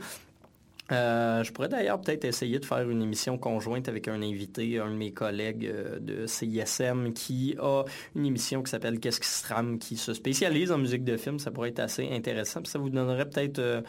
Euh, 0.92 1.42
je 1.42 1.52
pourrais 1.52 1.68
d'ailleurs 1.68 2.00
peut-être 2.00 2.24
essayer 2.24 2.58
de 2.58 2.64
faire 2.64 2.88
une 2.88 3.02
émission 3.02 3.38
conjointe 3.38 3.88
avec 3.88 4.08
un 4.08 4.20
invité, 4.22 4.78
un 4.78 4.90
de 4.90 4.96
mes 4.96 5.12
collègues 5.12 5.66
euh, 5.66 5.98
de 5.98 6.26
CISM 6.26 7.12
qui 7.12 7.56
a 7.58 7.84
une 8.14 8.26
émission 8.26 8.62
qui 8.62 8.70
s'appelle 8.70 9.00
Qu'est-ce 9.00 9.20
qui 9.20 9.28
se 9.28 9.42
trame, 9.42 9.78
qui 9.78 9.96
se 9.96 10.12
spécialise 10.12 10.70
en 10.70 10.78
musique 10.78 11.04
de 11.04 11.16
film. 11.16 11.38
Ça 11.38 11.50
pourrait 11.50 11.70
être 11.70 11.80
assez 11.80 12.08
intéressant. 12.12 12.60
ça 12.64 12.78
vous 12.78 12.90
donnerait 12.90 13.28
peut-être 13.28 13.58
euh, 13.58 13.80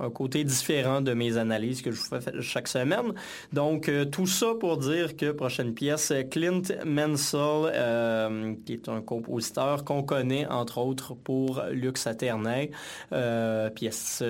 un 0.00 0.10
côté 0.10 0.44
différent 0.44 1.00
de 1.00 1.14
mes 1.14 1.36
analyses 1.36 1.82
que 1.82 1.90
je 1.90 2.00
vous 2.00 2.20
fais 2.20 2.40
chaque 2.40 2.68
semaine. 2.68 3.12
Donc, 3.52 3.90
tout 4.10 4.26
ça 4.26 4.54
pour 4.58 4.78
dire 4.78 5.14
que 5.14 5.30
prochaine 5.30 5.74
pièce, 5.74 6.10
Clint 6.30 6.62
Mansell, 6.86 8.56
qui 8.64 8.72
est 8.72 8.88
un 8.88 9.02
compositeur 9.02 9.84
qu'on 9.84 10.02
connaît 10.02 10.46
entre 10.46 10.78
autres 10.78 11.14
pour 11.14 11.62
Lux 11.70 12.06
Aeternae, 12.06 12.70
euh, 13.12 13.68
pièce 13.68 14.24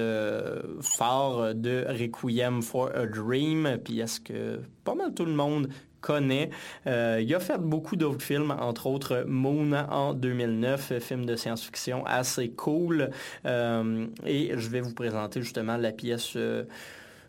phare 0.80 1.54
de 1.54 1.84
Requiem 2.22 2.62
for 2.62 2.90
a 2.94 3.06
Dream, 3.06 3.78
pièce 3.84 4.18
que 4.18 4.60
pas 4.84 4.94
mal 4.94 5.14
tout 5.14 5.24
le 5.24 5.32
monde 5.32 5.68
connaît. 6.00 6.50
Euh, 6.86 7.20
il 7.22 7.34
a 7.34 7.40
fait 7.40 7.58
beaucoup 7.58 7.96
d'autres 7.96 8.22
films, 8.22 8.50
entre 8.50 8.86
autres 8.86 9.24
Moon 9.26 9.72
en 9.72 10.14
2009, 10.14 10.98
film 10.98 11.26
de 11.26 11.36
science-fiction 11.36 12.04
assez 12.06 12.50
cool. 12.50 13.10
Euh, 13.46 14.06
et 14.26 14.52
je 14.56 14.68
vais 14.68 14.80
vous 14.80 14.94
présenter 14.94 15.42
justement 15.42 15.76
la 15.76 15.92
pièce 15.92 16.32
euh, 16.36 16.64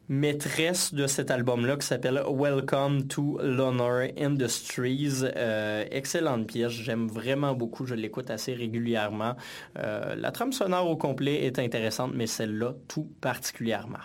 maîtresse 0.09 0.93
de 0.93 1.07
cet 1.07 1.31
album-là 1.31 1.77
qui 1.77 1.87
s'appelle 1.87 2.21
Welcome 2.27 3.07
to 3.07 3.39
Lunar 3.41 4.07
Industries. 4.17 5.23
excellente 5.91 6.47
pièce, 6.47 6.71
j'aime 6.71 7.07
vraiment 7.07 7.53
beaucoup, 7.53 7.85
je 7.85 7.95
l'écoute 7.95 8.29
assez 8.29 8.53
régulièrement. 8.53 9.35
la 9.75 10.31
trame 10.31 10.51
sonore 10.51 10.89
au 10.89 10.97
complet 10.97 11.45
est 11.45 11.59
intéressante, 11.59 12.11
mais 12.13 12.27
celle-là 12.27 12.73
tout 12.89 13.07
particulièrement. 13.21 13.99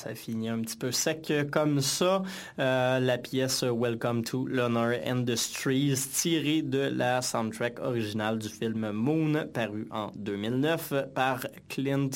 Ça 0.00 0.14
finit 0.14 0.48
un 0.48 0.60
petit 0.60 0.78
peu 0.78 0.92
sec 0.92 1.30
comme 1.52 1.82
ça. 1.82 2.22
Euh, 2.58 3.00
la 3.00 3.18
pièce 3.18 3.62
Welcome 3.62 4.24
to 4.24 4.46
Lunar 4.46 4.92
Industries, 5.04 5.94
tirée 6.10 6.62
de 6.62 6.78
la 6.78 7.20
soundtrack 7.20 7.80
originale 7.80 8.38
du 8.38 8.48
film 8.48 8.92
Moon, 8.92 9.46
paru 9.52 9.86
en 9.90 10.10
2009 10.16 10.94
par 11.14 11.46
Clint 11.68 12.08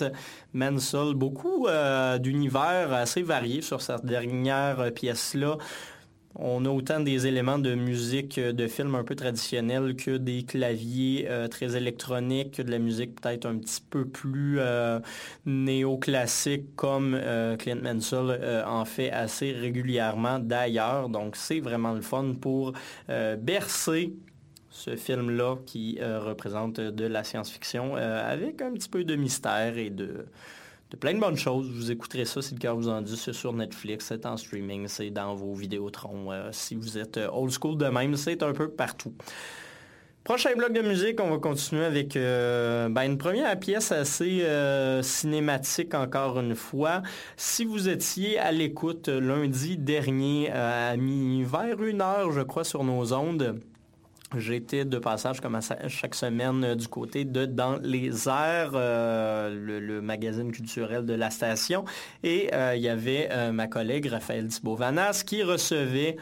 Mansell. 0.55 1.13
Beaucoup 1.15 1.67
euh, 1.67 2.17
d'univers 2.17 2.91
assez 2.95 3.23
variés 3.23 3.61
sur 3.61 3.83
cette 3.83 4.07
dernière 4.07 4.91
pièce-là. 4.95 5.59
On 6.37 6.65
a 6.65 6.69
autant 6.69 6.99
des 6.99 7.29
éléments 7.29 7.59
de 7.59 7.75
musique 7.75 8.39
euh, 8.39 8.53
de 8.53 8.67
film 8.67 8.97
un 8.97 9.05
peu 9.05 9.15
traditionnels 9.15 9.95
que 9.95 10.17
des 10.17 10.43
claviers 10.43 11.27
euh, 11.29 11.47
très 11.47 11.77
électroniques, 11.77 12.57
que 12.57 12.63
de 12.63 12.73
la 12.73 12.79
musique 12.79 13.21
peut-être 13.21 13.47
un 13.47 13.57
petit 13.59 13.81
peu 13.89 14.05
plus 14.05 14.57
euh, 14.59 14.99
néoclassique 15.47 16.75
comme 16.75 17.21
Clint 17.59 17.81
Mansell 17.83 18.65
en 18.67 18.85
fait 18.85 19.11
assez 19.11 19.53
régulièrement 19.53 20.39
d'ailleurs. 20.39 21.09
Donc 21.09 21.37
c'est 21.37 21.61
vraiment 21.61 21.93
le 21.93 22.01
fun 22.01 22.35
pour 22.41 22.73
bercer 23.09 24.15
ce 24.71 24.97
film-là 24.97 25.57
qui 25.67 25.99
représente 26.03 26.81
de 26.81 27.05
la 27.07 27.25
science-fiction 27.25 27.97
avec 27.97 28.63
un 28.63 28.73
petit 28.73 28.89
peu 28.89 29.05
de 29.05 29.17
mystère 29.17 29.79
et 29.79 29.91
de 29.91 30.27
plein 30.97 31.15
de 31.15 31.21
bonnes 31.21 31.37
choses. 31.37 31.71
Vous 31.71 31.91
écouterez 31.91 32.25
ça 32.25 32.43
si 32.43 32.55
le 32.55 32.61
cœur 32.61 32.77
vous 32.77 32.89
en 32.89 33.01
dit. 33.01 33.17
C'est 33.17 33.33
sur 33.33 33.53
Netflix, 33.53 34.07
c'est 34.09 34.27
en 34.27 34.37
streaming, 34.37 34.89
c'est 34.89 35.11
dans 35.11 35.35
vos 35.35 35.55
Vidéotrons. 35.55 36.33
Euh, 36.33 36.49
si 36.53 36.75
vous 36.75 36.99
êtes 36.99 37.17
euh, 37.17 37.29
old 37.33 37.51
school 37.51 37.77
de 37.77 37.87
même, 37.87 38.17
c'est 38.17 38.43
un 38.43 38.53
peu 38.53 38.69
partout. 38.69 39.15
Prochain 40.25 40.55
bloc 40.57 40.73
de 40.73 40.81
musique, 40.81 41.21
on 41.21 41.31
va 41.31 41.39
continuer 41.39 41.85
avec 41.85 42.17
euh, 42.17 42.89
ben, 42.89 43.03
une 43.03 43.19
première 43.19 43.59
pièce 43.61 43.93
assez 43.93 44.43
cinématique 45.03 45.93
encore 45.93 46.41
une 46.41 46.55
fois. 46.55 47.03
Si 47.37 47.67
vous 47.67 47.91
étiez 47.91 48.39
à 48.39 48.51
l'écoute 48.51 49.09
lundi 49.09 49.77
dernier 49.77 50.51
à 50.51 50.97
mi 50.97 51.43
vers 51.43 51.83
une 51.83 52.01
heure, 52.01 52.33
je 52.33 52.41
crois, 52.41 52.65
sur 52.65 52.85
nos 52.85 53.13
ondes, 53.13 53.61
J'étais 54.39 54.85
de 54.85 54.99
passage 54.99 55.41
comme 55.41 55.59
chaque 55.89 56.15
semaine 56.15 56.65
euh, 56.65 56.75
du 56.75 56.89
côté 56.89 57.25
de 57.25 57.47
Dans 57.47 57.79
les 57.83 58.29
airs, 58.29 58.73
euh, 58.75 59.81
le, 59.81 60.01
magazine 60.01 60.51
culturel 60.53 61.07
de 61.07 61.15
la 61.15 61.31
station. 61.31 61.85
Et 62.23 62.51
euh, 62.53 62.75
il 62.77 62.83
y 62.83 62.89
avait 62.89 63.29
ma 63.53 63.67
collègue 63.67 64.07
Raphaël 64.07 64.49
Thibault-Vanas 64.49 65.23
qui 65.25 65.43
recevait 65.43 66.17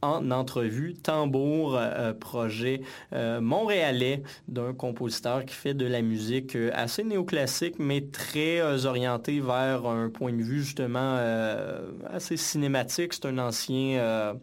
en 0.00 0.30
entrevue 0.30 0.94
Tambour, 0.94 1.78
projet 2.18 2.80
montréalais 3.12 4.22
d'un 4.48 4.72
compositeur 4.72 5.44
qui 5.44 5.54
fait 5.54 5.74
de 5.74 5.86
la 5.86 6.02
musique 6.02 6.56
assez 6.72 7.04
néoclassique, 7.04 7.76
mais 7.78 8.00
très 8.00 8.86
orienté 8.86 9.40
vers 9.40 9.86
un 9.86 10.08
point 10.08 10.32
de 10.32 10.42
vue 10.42 10.62
justement 10.62 11.18
assez 12.10 12.36
cinématique. 12.36 13.12
C'est 13.12 13.26
un 13.26 13.38
ancien 13.38 14.34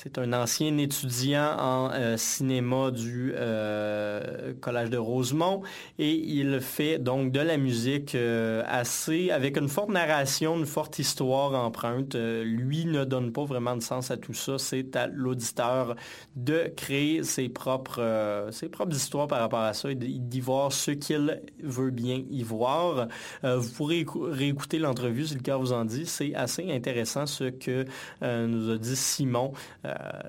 c'est 0.00 0.16
un 0.18 0.32
ancien 0.32 0.78
étudiant 0.78 1.56
en 1.58 1.90
euh, 1.92 2.16
cinéma 2.16 2.92
du 2.92 3.32
euh, 3.34 4.52
Collège 4.60 4.90
de 4.90 4.96
Rosemont 4.96 5.62
et 5.98 6.12
il 6.12 6.60
fait 6.60 7.00
donc 7.00 7.32
de 7.32 7.40
la 7.40 7.56
musique 7.56 8.14
euh, 8.14 8.62
assez 8.68 9.32
avec 9.32 9.56
une 9.56 9.66
forte 9.66 9.88
narration, 9.88 10.56
une 10.56 10.66
forte 10.66 11.00
histoire 11.00 11.52
empreinte. 11.54 12.14
lui 12.14 12.84
ne 12.84 13.02
donne 13.02 13.32
pas 13.32 13.44
vraiment 13.44 13.74
de 13.74 13.82
sens 13.82 14.12
à 14.12 14.16
tout 14.16 14.34
ça. 14.34 14.56
C'est 14.58 14.94
à 14.94 15.08
l'auditeur 15.08 15.96
de 16.36 16.72
créer 16.76 17.24
ses 17.24 17.48
propres, 17.48 18.46
ses 18.52 18.68
propres 18.68 18.94
histoires 18.94 19.26
par 19.26 19.40
rapport 19.40 19.62
à 19.62 19.74
ça 19.74 19.90
et 19.90 19.96
d'y 19.96 20.40
voir 20.40 20.72
ce 20.72 20.92
qu'il 20.92 21.40
veut 21.60 21.90
bien 21.90 22.22
y 22.30 22.44
voir. 22.44 23.08
vous 23.42 23.68
pourrez 23.70 24.06
réécouter 24.30 24.78
l'entrevue 24.78 25.26
si 25.26 25.34
le 25.34 25.40
cas 25.40 25.56
vous 25.56 25.72
en 25.72 25.84
dit. 25.84 26.06
C'est 26.06 26.36
assez 26.36 26.70
intéressant 26.70 27.26
ce 27.26 27.44
que 27.44 27.84
nous 28.22 28.70
a 28.70 28.78
dit 28.78 28.94
Simon 28.94 29.52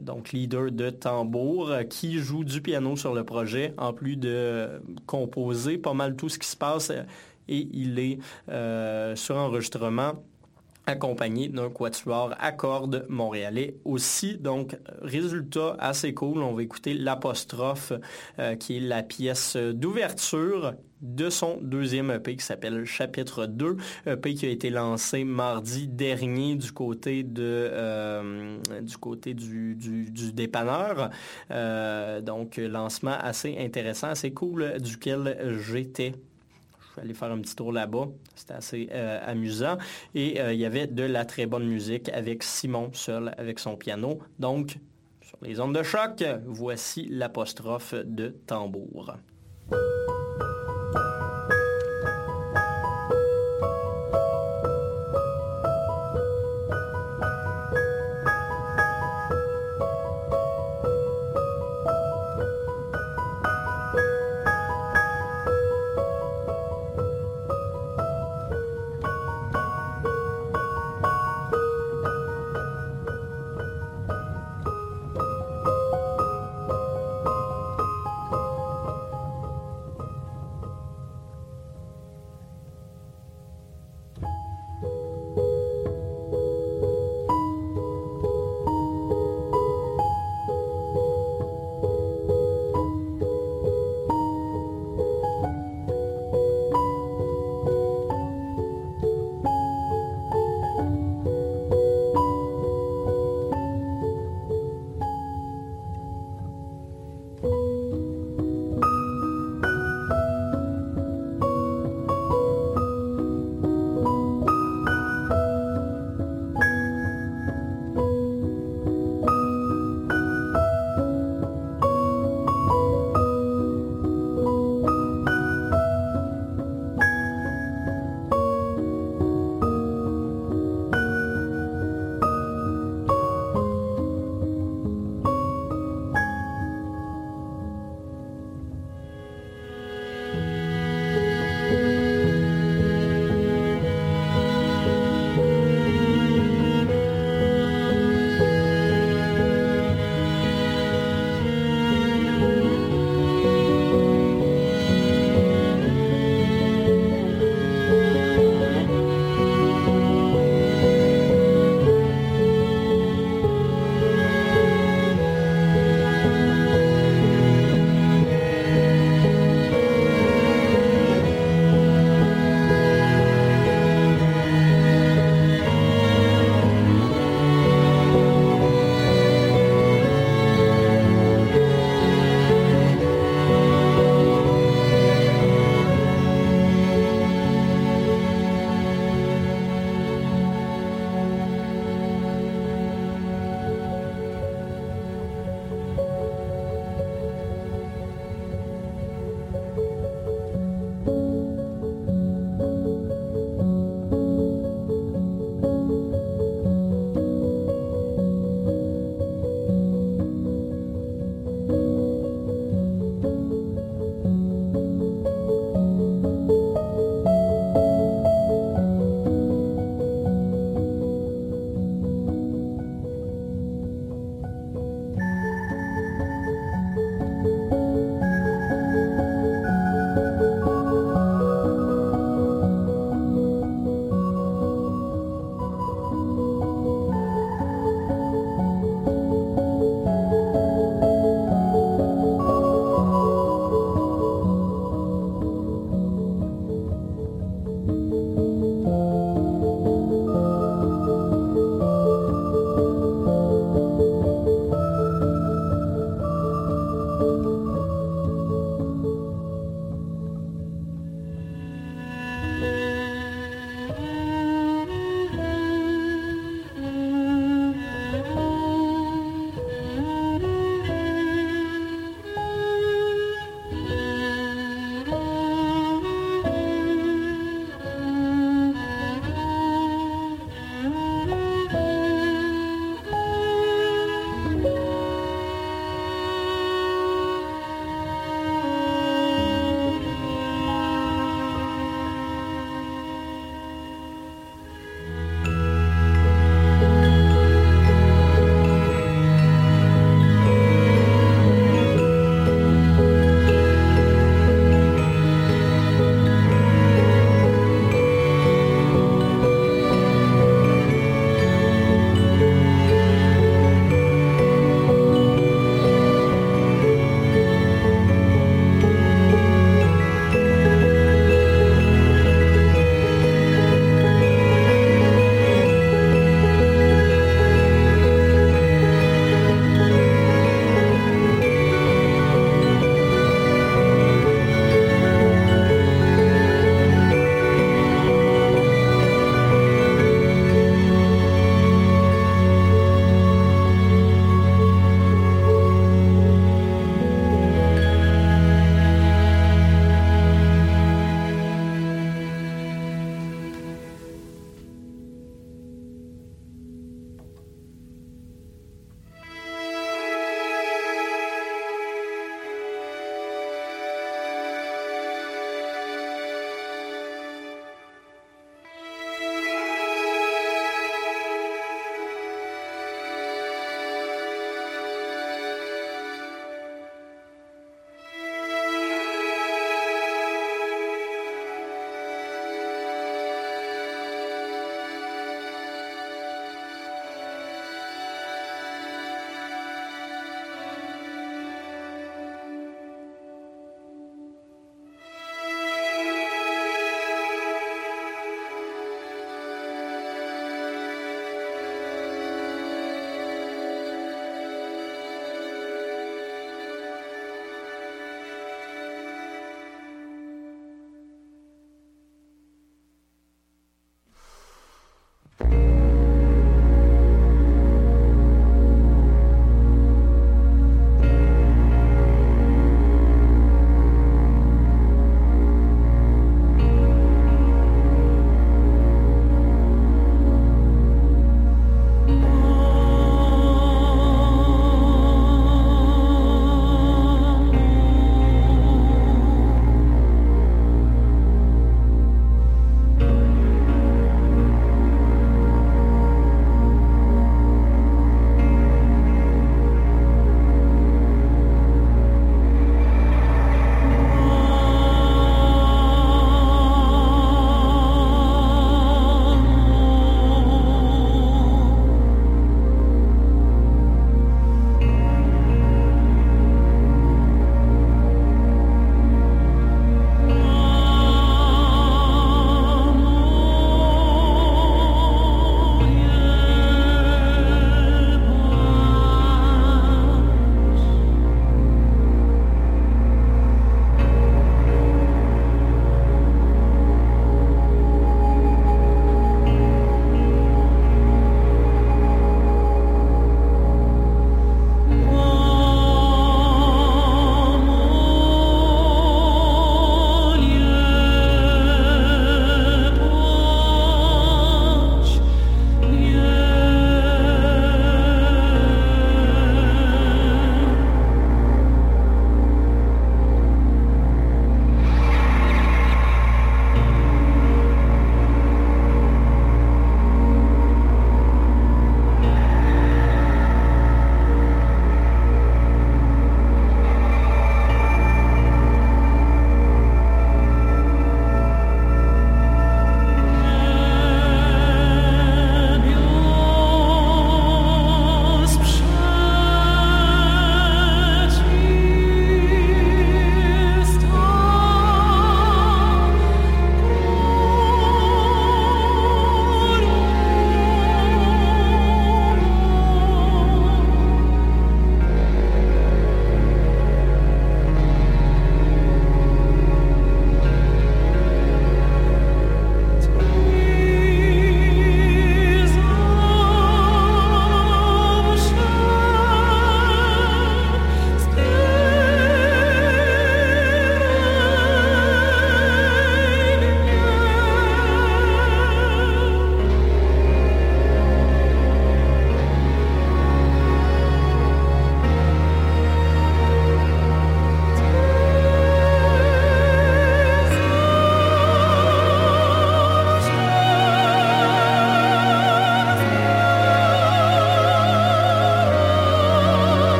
donc 0.00 0.32
leader 0.32 0.70
de 0.70 0.90
tambour, 0.90 1.70
euh, 1.70 1.82
qui 1.82 2.18
joue 2.18 2.44
du 2.44 2.60
piano 2.60 2.96
sur 2.96 3.14
le 3.14 3.24
projet, 3.24 3.74
en 3.78 3.92
plus 3.92 4.16
de 4.16 4.82
composer 5.06 5.78
pas 5.78 5.94
mal 5.94 6.16
tout 6.16 6.28
ce 6.28 6.38
qui 6.38 6.48
se 6.48 6.56
passe. 6.56 6.92
Et 7.48 7.68
il 7.72 7.98
est 7.98 8.18
euh, 8.48 9.14
sur 9.16 9.36
enregistrement 9.36 10.22
accompagné 10.86 11.48
d'un 11.48 11.70
quatuor 11.70 12.34
à 12.38 12.52
cordes 12.52 13.06
montréalais 13.08 13.76
aussi. 13.84 14.36
Donc, 14.36 14.76
résultat 15.00 15.76
assez 15.78 16.12
cool. 16.12 16.42
On 16.42 16.52
va 16.52 16.62
écouter 16.62 16.92
l'apostrophe 16.92 17.94
qui 18.60 18.76
est 18.76 18.80
la 18.80 19.02
pièce 19.02 19.56
d'ouverture 19.56 20.74
de 21.04 21.28
son 21.28 21.58
deuxième 21.60 22.10
EP 22.10 22.34
qui 22.34 22.44
s'appelle 22.44 22.84
Chapitre 22.86 23.46
2, 23.46 23.76
EP 24.06 24.34
qui 24.34 24.46
a 24.46 24.48
été 24.48 24.70
lancé 24.70 25.22
mardi 25.22 25.86
dernier 25.86 26.56
du 26.56 26.72
côté 26.72 27.22
de 27.22 27.42
euh, 27.44 28.58
du 28.80 28.96
côté 28.96 29.34
du, 29.34 29.76
dépanneur. 30.32 31.10
Euh, 31.50 32.20
donc 32.22 32.56
lancement 32.56 33.16
assez 33.20 33.56
intéressant, 33.58 34.08
assez 34.08 34.32
cool 34.32 34.80
duquel 34.80 35.58
j'étais 35.60 36.14
je 36.14 37.00
suis 37.00 37.08
allé 37.08 37.14
faire 37.14 37.32
un 37.32 37.40
petit 37.40 37.56
tour 37.56 37.72
là-bas. 37.72 38.06
C'était 38.36 38.54
assez 38.54 38.88
euh, 38.92 39.18
amusant. 39.26 39.78
Et 40.14 40.40
il 40.40 40.60
y 40.60 40.64
avait 40.64 40.86
de 40.86 41.02
la 41.02 41.24
très 41.24 41.46
bonne 41.46 41.66
musique 41.66 42.08
avec 42.10 42.44
Simon 42.44 42.90
seul 42.92 43.34
avec 43.36 43.58
son 43.58 43.76
piano. 43.76 44.20
Donc, 44.38 44.78
sur 45.20 45.36
les 45.42 45.58
ondes 45.58 45.76
de 45.76 45.82
choc, 45.82 46.24
voici 46.46 47.08
l'apostrophe 47.10 47.94
de 47.94 48.28
tambour. 48.46 49.16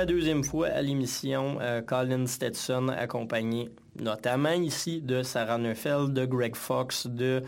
La 0.00 0.06
deuxième 0.06 0.44
fois 0.44 0.68
à 0.68 0.80
l'émission, 0.80 1.58
Colin 1.86 2.24
Stetson 2.24 2.88
accompagné 2.88 3.68
notamment 4.00 4.52
ici 4.52 5.02
de 5.02 5.22
Sarah 5.22 5.58
Neufeld, 5.58 6.14
de 6.14 6.24
Greg 6.24 6.56
Fox, 6.56 7.06
de 7.06 7.42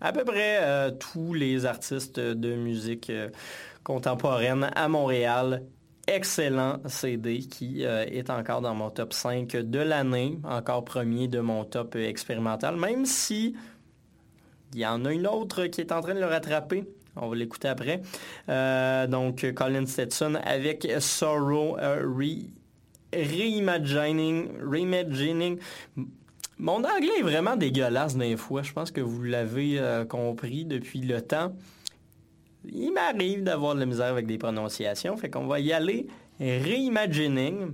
à 0.00 0.10
peu 0.10 0.24
près 0.24 0.90
tous 0.98 1.34
les 1.34 1.66
artistes 1.66 2.18
de 2.18 2.54
musique 2.54 3.12
contemporaine 3.84 4.70
à 4.74 4.88
Montréal 4.88 5.62
excellent 6.06 6.80
CD 6.86 7.40
qui 7.40 7.84
euh, 7.84 8.06
est 8.06 8.30
encore 8.30 8.62
dans 8.62 8.74
mon 8.74 8.88
top 8.88 9.12
5 9.12 9.54
de 9.56 9.78
l'année, 9.78 10.38
encore 10.44 10.86
premier 10.86 11.28
de 11.28 11.40
mon 11.40 11.66
top 11.66 11.96
expérimental, 11.96 12.76
même 12.76 13.04
si 13.04 13.54
il 14.72 14.80
y 14.80 14.86
en 14.86 15.04
a 15.04 15.12
une 15.12 15.26
autre 15.26 15.66
qui 15.66 15.82
est 15.82 15.92
en 15.92 16.00
train 16.00 16.14
de 16.14 16.20
le 16.20 16.26
rattraper. 16.26 16.86
On 17.16 17.28
va 17.28 17.36
l'écouter 17.36 17.68
après. 17.68 18.02
Euh, 18.48 19.06
donc, 19.06 19.52
Colin 19.54 19.86
Stetson 19.86 20.38
avec 20.44 20.86
Sorrow 21.00 21.76
euh, 21.78 22.06
Reimagining. 23.12 24.48
Reimagining. 24.62 25.58
Mon 26.58 26.84
anglais 26.84 27.18
est 27.18 27.22
vraiment 27.22 27.56
dégueulasse 27.56 28.16
d'un 28.16 28.36
fois. 28.36 28.62
Je 28.62 28.72
pense 28.72 28.90
que 28.90 29.00
vous 29.00 29.22
l'avez 29.22 29.80
compris 30.08 30.64
depuis 30.64 31.00
le 31.00 31.22
temps 31.22 31.52
il 32.64 32.92
m'arrive 32.92 33.42
d'avoir 33.42 33.74
de 33.74 33.80
la 33.80 33.86
misère 33.86 34.06
avec 34.06 34.26
des 34.26 34.38
prononciations, 34.38 35.16
fait 35.16 35.30
qu'on 35.30 35.46
va 35.46 35.60
y 35.60 35.72
aller 35.72 36.06
reimagining. 36.38 37.72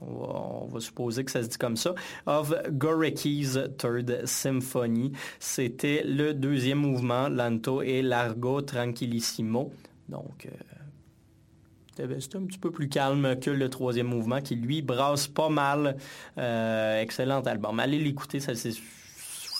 On 0.00 0.66
va, 0.66 0.80
supposer 0.80 1.24
que 1.24 1.30
ça 1.30 1.42
se 1.42 1.48
dit 1.48 1.56
comme 1.56 1.76
ça, 1.76 1.94
of 2.26 2.54
Goreki's 2.70 3.58
Third 3.78 4.26
Symphony. 4.26 5.12
C'était 5.40 6.02
le 6.04 6.34
deuxième 6.34 6.78
mouvement, 6.78 7.28
Lanto 7.28 7.80
et 7.82 8.02
Largo 8.02 8.60
Tranquillissimo. 8.60 9.72
Donc, 10.08 10.46
euh, 10.46 12.20
c'est 12.20 12.36
un 12.36 12.44
petit 12.44 12.58
peu 12.58 12.70
plus 12.70 12.88
calme 12.88 13.38
que 13.40 13.50
le 13.50 13.70
troisième 13.70 14.08
mouvement 14.08 14.42
qui, 14.42 14.54
lui, 14.54 14.82
brasse 14.82 15.28
pas 15.28 15.48
mal. 15.48 15.96
Euh, 16.36 17.00
excellent 17.00 17.40
album. 17.40 17.80
Allez 17.80 17.98
l'écouter, 17.98 18.40
ça 18.40 18.54
c'est 18.54 18.72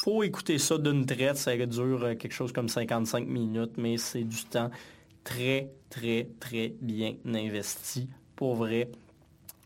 faut 0.06 0.22
écouter 0.22 0.58
ça 0.58 0.78
d'une 0.78 1.04
traite. 1.04 1.36
Ça 1.36 1.56
dure 1.56 2.16
quelque 2.16 2.32
chose 2.32 2.52
comme 2.52 2.68
55 2.68 3.26
minutes, 3.26 3.72
mais 3.76 3.96
c'est 3.96 4.22
du 4.22 4.44
temps 4.44 4.70
très, 5.24 5.68
très, 5.90 6.28
très 6.38 6.74
bien 6.80 7.14
investi. 7.26 8.08
Pour 8.36 8.54
vrai, 8.54 8.88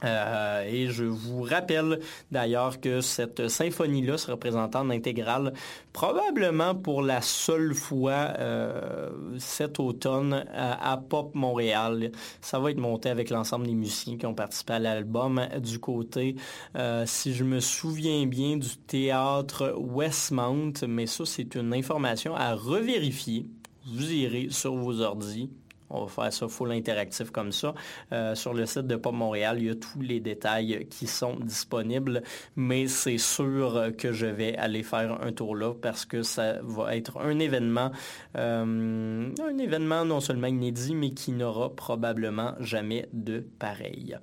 euh, 0.04 0.64
et 0.66 0.88
je 0.88 1.04
vous 1.04 1.42
rappelle 1.42 2.00
d'ailleurs 2.30 2.80
que 2.80 3.00
cette 3.00 3.48
symphonie-là 3.48 4.18
sera 4.18 4.36
présentée 4.36 4.78
en 4.78 4.90
intégrale 4.90 5.52
probablement 5.92 6.74
pour 6.74 7.02
la 7.02 7.20
seule 7.20 7.74
fois 7.74 8.34
euh, 8.38 9.10
cet 9.38 9.80
automne 9.80 10.44
à, 10.54 10.96
Pop 10.96 11.34
Montréal. 11.34 12.12
Ça 12.40 12.58
va 12.58 12.70
être 12.70 12.78
monté 12.78 13.08
avec 13.08 13.30
l'ensemble 13.30 13.66
des 13.66 13.74
musiciens 13.74 14.16
qui 14.16 14.26
ont 14.26 14.34
participé 14.34 14.74
à 14.74 14.78
l'album 14.78 15.40
du 15.58 15.78
côté, 15.78 16.36
euh, 16.76 17.04
si 17.06 17.34
je 17.34 17.44
me 17.44 17.60
souviens 17.60 18.26
bien, 18.26 18.56
du 18.56 18.76
théâtre 18.76 19.74
Westmount, 19.76 20.72
mais 20.86 21.06
ça 21.06 21.24
c'est 21.26 21.54
une 21.54 21.74
information 21.74 22.34
à 22.34 22.54
revérifier. 22.54 23.46
Vous 23.86 24.12
irez 24.12 24.48
sur 24.50 24.74
vos 24.74 25.00
ordis 25.00 25.50
on 25.90 26.04
va 26.04 26.08
faire 26.08 26.32
ça 26.32 26.48
full 26.48 26.72
interactif 26.72 27.30
comme 27.30 27.52
ça. 27.52 27.74
Euh, 28.12 28.34
sur 28.34 28.54
le 28.54 28.66
site 28.66 28.86
de 28.86 28.96
Pop 28.96 29.14
Montréal, 29.14 29.58
il 29.58 29.66
y 29.66 29.70
a 29.70 29.74
tous 29.74 30.00
les 30.00 30.20
détails 30.20 30.86
qui 30.90 31.06
sont 31.06 31.36
disponibles, 31.36 32.22
mais 32.56 32.86
c'est 32.86 33.18
sûr 33.18 33.90
que 33.98 34.12
je 34.12 34.26
vais 34.26 34.56
aller 34.56 34.82
faire 34.82 35.20
un 35.22 35.32
tour 35.32 35.56
là 35.56 35.74
parce 35.74 36.04
que 36.04 36.22
ça 36.22 36.54
va 36.62 36.96
être 36.96 37.18
un 37.20 37.38
événement, 37.38 37.90
euh, 38.36 39.30
un 39.42 39.58
événement 39.58 40.04
non 40.04 40.20
seulement 40.20 40.46
inédit, 40.46 40.94
mais 40.94 41.10
qui 41.10 41.32
n'aura 41.32 41.74
probablement 41.74 42.54
jamais 42.60 43.08
de 43.12 43.44
pareil. 43.58 44.16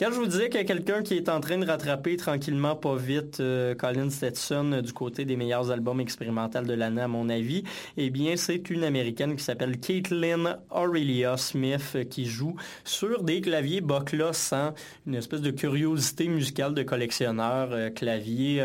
Quand 0.00 0.10
je 0.12 0.16
vous 0.16 0.26
disais 0.26 0.48
qu'il 0.48 0.58
y 0.58 0.62
a 0.62 0.66
quelqu'un 0.66 1.02
qui 1.02 1.12
est 1.12 1.28
en 1.28 1.40
train 1.40 1.58
de 1.58 1.66
rattraper 1.66 2.16
tranquillement, 2.16 2.74
pas 2.74 2.96
vite, 2.96 3.38
euh, 3.40 3.74
Colin 3.74 4.08
Stetson 4.08 4.72
euh, 4.72 4.80
du 4.80 4.94
côté 4.94 5.26
des 5.26 5.36
meilleurs 5.36 5.70
albums 5.70 6.00
expérimentaux 6.00 6.62
de 6.62 6.72
l'année, 6.72 7.02
à 7.02 7.06
mon 7.06 7.28
avis, 7.28 7.64
eh 7.98 8.08
bien, 8.08 8.34
c'est 8.36 8.70
une 8.70 8.82
Américaine 8.82 9.36
qui 9.36 9.44
s'appelle 9.44 9.78
Caitlin 9.78 10.56
Aurelia 10.70 11.36
Smith 11.36 11.92
euh, 11.96 12.04
qui 12.04 12.24
joue 12.24 12.56
sur 12.82 13.22
des 13.22 13.42
claviers 13.42 13.82
Bokla 13.82 14.32
sans 14.32 14.72
une 15.06 15.16
espèce 15.16 15.42
de 15.42 15.50
curiosité 15.50 16.28
musicale 16.28 16.72
de 16.72 16.82
collectionneur. 16.82 17.92
clavier 17.92 18.64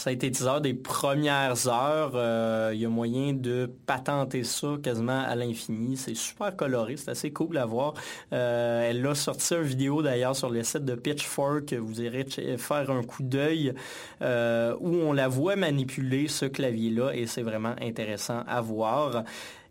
ça 0.00 0.08
a 0.08 0.12
été 0.14 0.32
des 0.62 0.72
premières 0.72 1.68
heures. 1.68 2.12
Euh, 2.14 2.70
il 2.72 2.80
y 2.80 2.86
a 2.86 2.88
moyen 2.88 3.34
de 3.34 3.70
patenter 3.84 4.44
ça 4.44 4.78
quasiment 4.82 5.20
à 5.20 5.34
l'infini. 5.34 5.98
C'est 5.98 6.14
super 6.14 6.56
coloré, 6.56 6.96
c'est 6.96 7.10
assez 7.10 7.34
cool 7.34 7.58
à 7.58 7.66
voir. 7.66 7.92
Euh, 8.32 8.88
elle 8.88 9.06
a 9.06 9.14
sorti 9.14 9.54
une 9.54 9.62
vidéo 9.62 10.00
d'ailleurs 10.00 10.34
sur 10.34 10.48
le 10.48 10.62
site 10.62 10.86
de 10.86 10.94
Pitchfork. 10.94 11.74
Vous 11.74 12.00
irez 12.00 12.24
faire 12.56 12.90
un 12.90 13.02
coup 13.02 13.22
d'œil 13.22 13.74
euh, 14.22 14.74
où 14.80 14.88
on 14.88 15.12
la 15.12 15.28
voit 15.28 15.56
manipuler 15.56 16.28
ce 16.28 16.46
clavier-là 16.46 17.10
et 17.12 17.26
c'est 17.26 17.42
vraiment 17.42 17.74
intéressant 17.78 18.42
à 18.48 18.62
voir. 18.62 19.24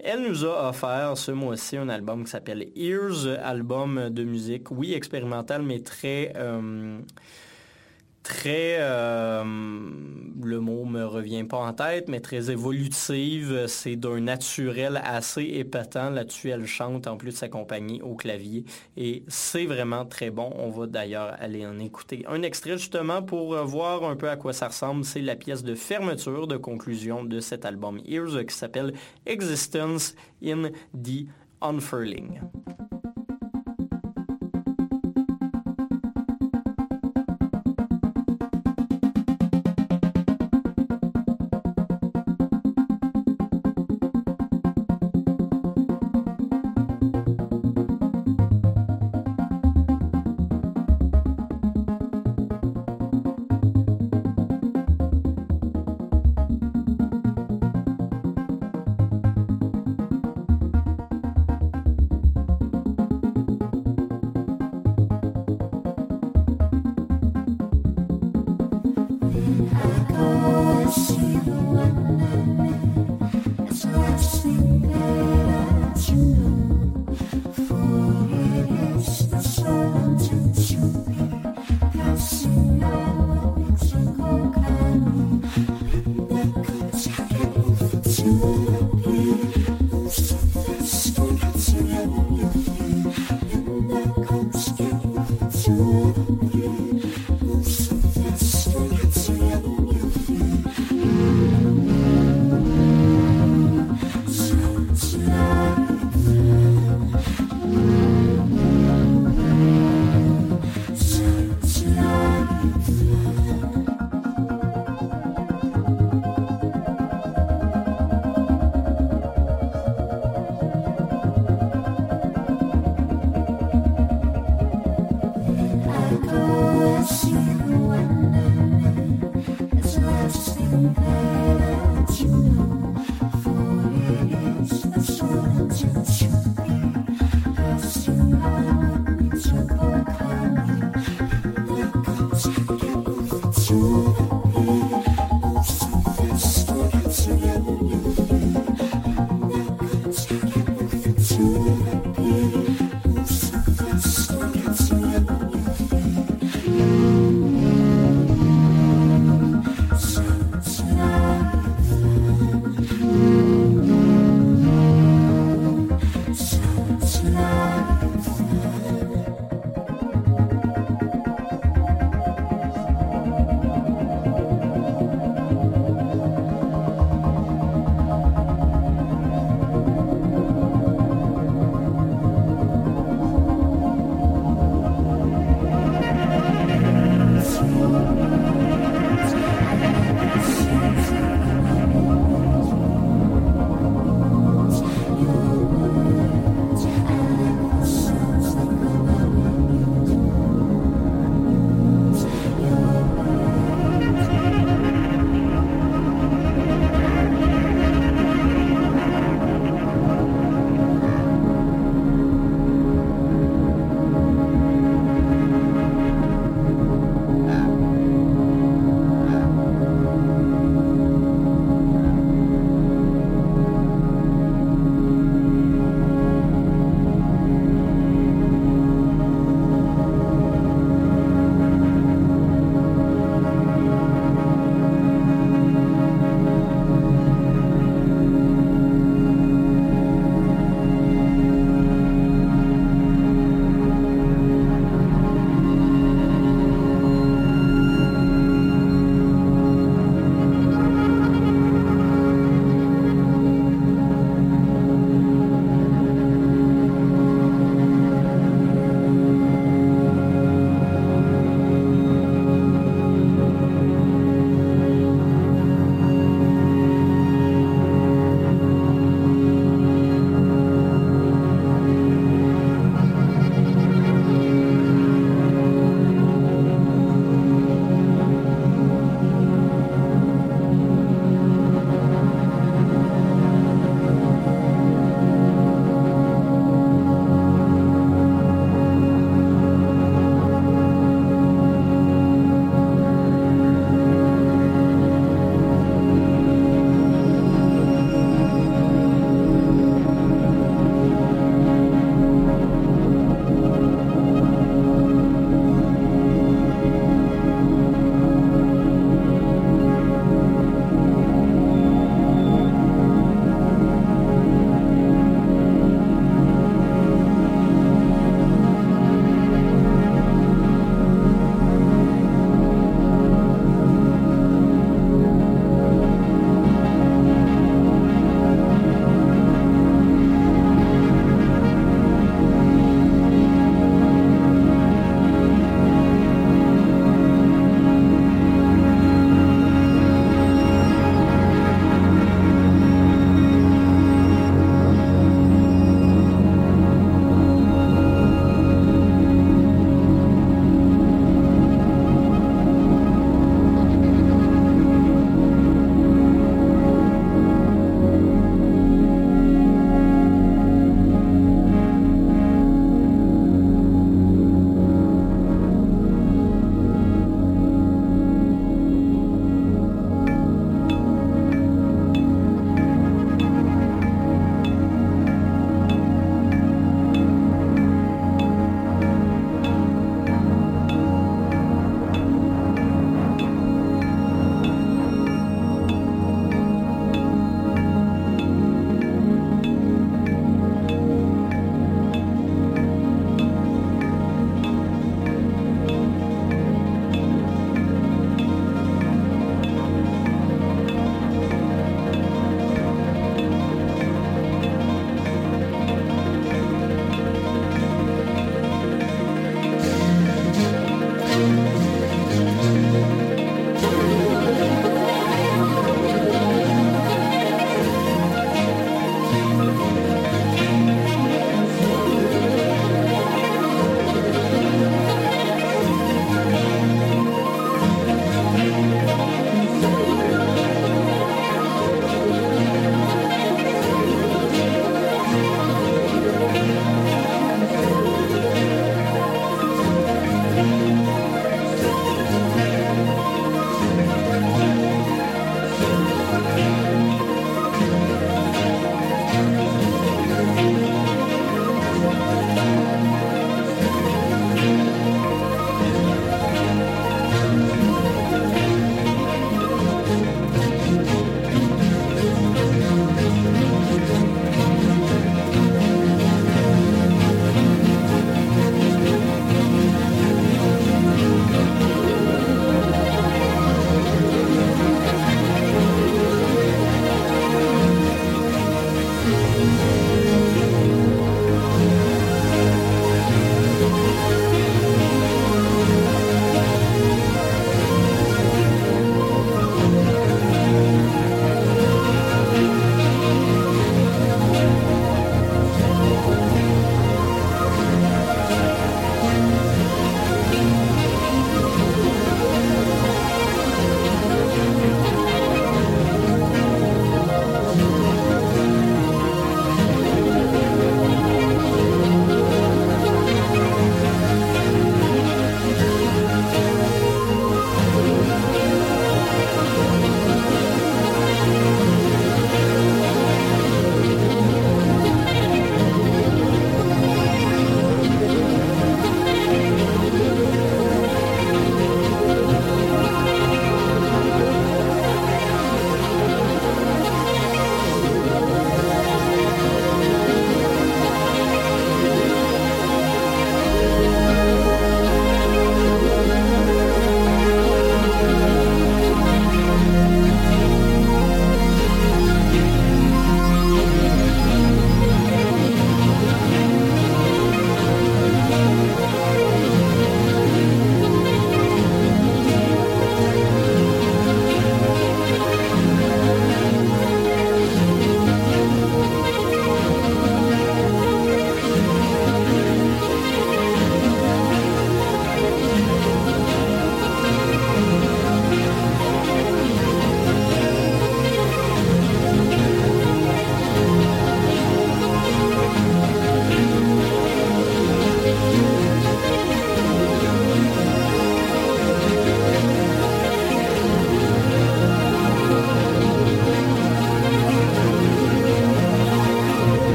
Elle 0.00 0.22
nous 0.22 0.44
a 0.44 0.70
offert 0.70 1.16
ce 1.16 1.30
mois-ci 1.30 1.76
un 1.76 1.88
album 1.88 2.24
qui 2.24 2.32
s'appelle 2.32 2.66
Ears, 2.74 3.28
album 3.44 4.10
de 4.10 4.24
musique, 4.24 4.72
oui, 4.72 4.92
expérimental, 4.92 5.62
mais 5.62 5.78
très 5.80 6.32
très, 8.26 8.78
euh, 8.80 9.44
le 9.44 10.58
mot 10.58 10.84
me 10.84 11.04
revient 11.04 11.44
pas 11.44 11.58
en 11.58 11.72
tête, 11.72 12.08
mais 12.08 12.18
très 12.18 12.50
évolutive. 12.50 13.66
C'est 13.68 13.94
d'un 13.94 14.20
naturel 14.20 15.00
assez 15.04 15.44
épatant. 15.44 16.10
Là-dessus, 16.10 16.50
elle 16.50 16.66
chante 16.66 17.06
en 17.06 17.16
plus 17.16 17.30
de 17.30 17.36
s'accompagner 17.36 18.02
au 18.02 18.16
clavier. 18.16 18.64
Et 18.96 19.22
c'est 19.28 19.66
vraiment 19.66 20.04
très 20.04 20.30
bon. 20.30 20.52
On 20.56 20.70
va 20.70 20.88
d'ailleurs 20.88 21.36
aller 21.38 21.64
en 21.64 21.78
écouter 21.78 22.24
un 22.28 22.42
extrait 22.42 22.78
justement 22.78 23.22
pour 23.22 23.54
voir 23.64 24.02
un 24.02 24.16
peu 24.16 24.28
à 24.28 24.36
quoi 24.36 24.52
ça 24.52 24.68
ressemble. 24.68 25.04
C'est 25.04 25.22
la 25.22 25.36
pièce 25.36 25.62
de 25.62 25.76
fermeture, 25.76 26.48
de 26.48 26.56
conclusion 26.56 27.22
de 27.22 27.38
cet 27.38 27.64
album 27.64 28.00
Ears 28.06 28.44
qui 28.44 28.54
s'appelle 28.54 28.92
Existence 29.24 30.16
in 30.44 30.70
the 30.92 31.26
Unfurling. 31.62 32.40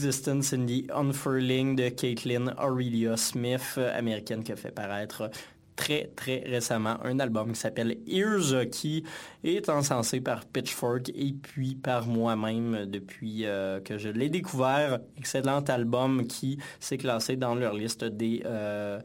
Existence 0.00 0.54
in 0.54 0.64
the 0.64 0.90
Unfurling 0.94 1.76
de 1.76 1.90
Caitlin 1.90 2.54
Aurelia 2.58 3.18
Smith, 3.18 3.78
américaine 3.94 4.42
qui 4.42 4.50
a 4.50 4.56
fait 4.56 4.70
paraître 4.70 5.30
très 5.76 6.10
très 6.16 6.38
récemment 6.46 6.96
un 7.04 7.20
album 7.20 7.52
qui 7.52 7.60
s'appelle 7.60 7.98
Ears 8.06 8.70
qui 8.72 9.04
est 9.44 9.68
encensé 9.68 10.22
par 10.22 10.46
Pitchfork 10.46 11.10
et 11.10 11.34
puis 11.34 11.74
par 11.74 12.06
moi-même 12.06 12.86
depuis 12.86 13.44
euh, 13.44 13.80
que 13.80 13.98
je 13.98 14.08
l'ai 14.08 14.30
découvert. 14.30 15.00
Excellent 15.18 15.60
album 15.68 16.26
qui 16.26 16.56
s'est 16.78 16.96
classé 16.96 17.36
dans 17.36 17.54
leur 17.54 17.74
liste 17.74 18.02
des, 18.04 18.42
euh, 18.46 19.00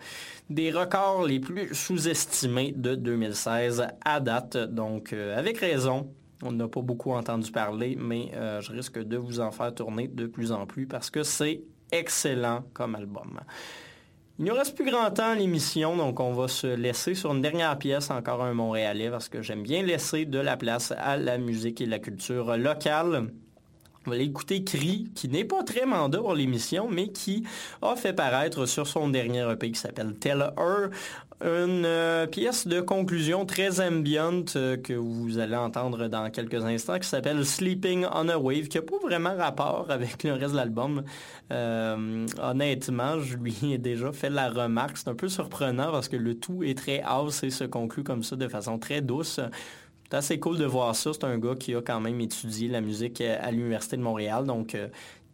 records 0.49 1.25
les 1.27 1.41
plus 1.41 1.75
sous-estimés 1.75 2.73
de 2.73 2.95
2016 2.95 3.85
à 4.05 4.21
date. 4.21 4.55
Donc 4.55 5.11
euh, 5.11 5.37
avec 5.37 5.57
raison. 5.57 6.09
On 6.43 6.51
n'a 6.51 6.67
pas 6.67 6.81
beaucoup 6.81 7.11
entendu 7.11 7.51
parler, 7.51 7.97
mais 7.99 8.31
je 8.61 8.71
risque 8.71 8.99
de 8.99 9.17
vous 9.17 9.39
en 9.39 9.51
faire 9.51 9.73
tourner 9.73 10.07
de 10.07 10.27
plus 10.27 10.51
en 10.51 10.65
plus 10.65 10.85
parce 10.85 11.09
que 11.09 11.23
c'est 11.23 11.61
excellent 11.91 12.63
comme 12.73 12.95
album. 12.95 13.39
Il 14.37 14.43
ne 14.43 14.51
reste 14.51 14.75
plus 14.75 14.91
grand 14.91 15.09
temps 15.11 15.31
à 15.31 15.35
l'émission, 15.35 15.95
donc 15.95 16.19
on 16.19 16.33
va 16.33 16.49
se 16.49 16.67
laisser 16.67 17.15
sur 17.15 17.33
une 17.33 17.41
dernière 17.41 17.77
pièce, 17.77 18.11
encore 18.11 18.43
un 18.43 18.53
Montréalais, 18.53 19.09
parce 19.09 19.29
que 19.29 19.41
j'aime 19.41 19.63
bien 19.63 19.81
laisser 19.81 20.25
de 20.25 20.39
la 20.39 20.57
place 20.57 20.93
à 20.97 21.15
la 21.15 21.37
musique 21.37 21.79
et 21.79 21.85
la 21.85 21.99
culture 21.99 22.57
locale. 22.57 23.29
On 24.07 24.11
va 24.11 24.17
écouter 24.17 24.63
Cri, 24.63 25.09
qui 25.15 25.27
n'est 25.29 25.45
pas 25.45 25.63
très 25.63 25.85
mandat 25.85 26.19
pour 26.19 26.35
l'émission, 26.35 26.87
mais 26.89 27.07
qui 27.07 27.43
a 27.81 27.95
fait 27.95 28.13
paraître 28.13 28.65
sur 28.67 28.87
son 28.87 29.09
dernier 29.09 29.49
EP 29.51 29.71
qui 29.71 29.79
s'appelle 29.79 30.13
Tell 30.15 30.53
Her 30.57 30.89
une 31.41 31.83
euh, 31.85 32.27
pièce 32.27 32.65
de 32.65 32.79
conclusion 32.79 33.45
très 33.45 33.85
ambiante 33.85 34.53
euh, 34.55 34.77
que 34.77 34.93
vous 34.93 35.37
allez 35.37 35.55
entendre 35.55 36.07
dans 36.07 36.29
quelques 36.29 36.63
instants 36.63 36.97
qui 36.97 37.09
s'appelle 37.09 37.45
Sleeping 37.45 38.05
on 38.13 38.29
a 38.29 38.37
Wave, 38.37 38.67
qui 38.69 38.77
n'a 38.77 38.83
pas 38.83 38.97
vraiment 39.03 39.35
rapport 39.35 39.87
avec 39.89 40.23
le 40.23 40.33
reste 40.33 40.51
de 40.51 40.57
l'album. 40.57 41.03
Euh, 41.51 42.25
honnêtement, 42.41 43.19
je 43.19 43.35
lui 43.35 43.53
ai 43.73 43.77
déjà 43.77 44.13
fait 44.13 44.29
la 44.29 44.49
remarque. 44.49 44.97
C'est 44.97 45.09
un 45.09 45.15
peu 45.15 45.27
surprenant 45.27 45.91
parce 45.91 46.07
que 46.07 46.15
le 46.15 46.35
tout 46.35 46.63
est 46.63 46.77
très 46.77 47.01
house 47.01 47.43
et 47.43 47.49
se 47.49 47.65
conclut 47.65 48.03
comme 48.03 48.23
ça 48.23 48.37
de 48.37 48.47
façon 48.47 48.79
très 48.79 49.01
douce. 49.01 49.41
C'est 50.21 50.39
cool 50.39 50.57
de 50.57 50.65
voir 50.65 50.95
ça. 50.95 51.11
C'est 51.13 51.23
un 51.23 51.37
gars 51.37 51.55
qui 51.55 51.75
a 51.75 51.81
quand 51.81 51.99
même 51.99 52.19
étudié 52.21 52.67
la 52.67 52.81
musique 52.81 53.21
à 53.21 53.51
l'Université 53.51 53.97
de 53.97 54.01
Montréal. 54.01 54.45
Donc, 54.45 54.77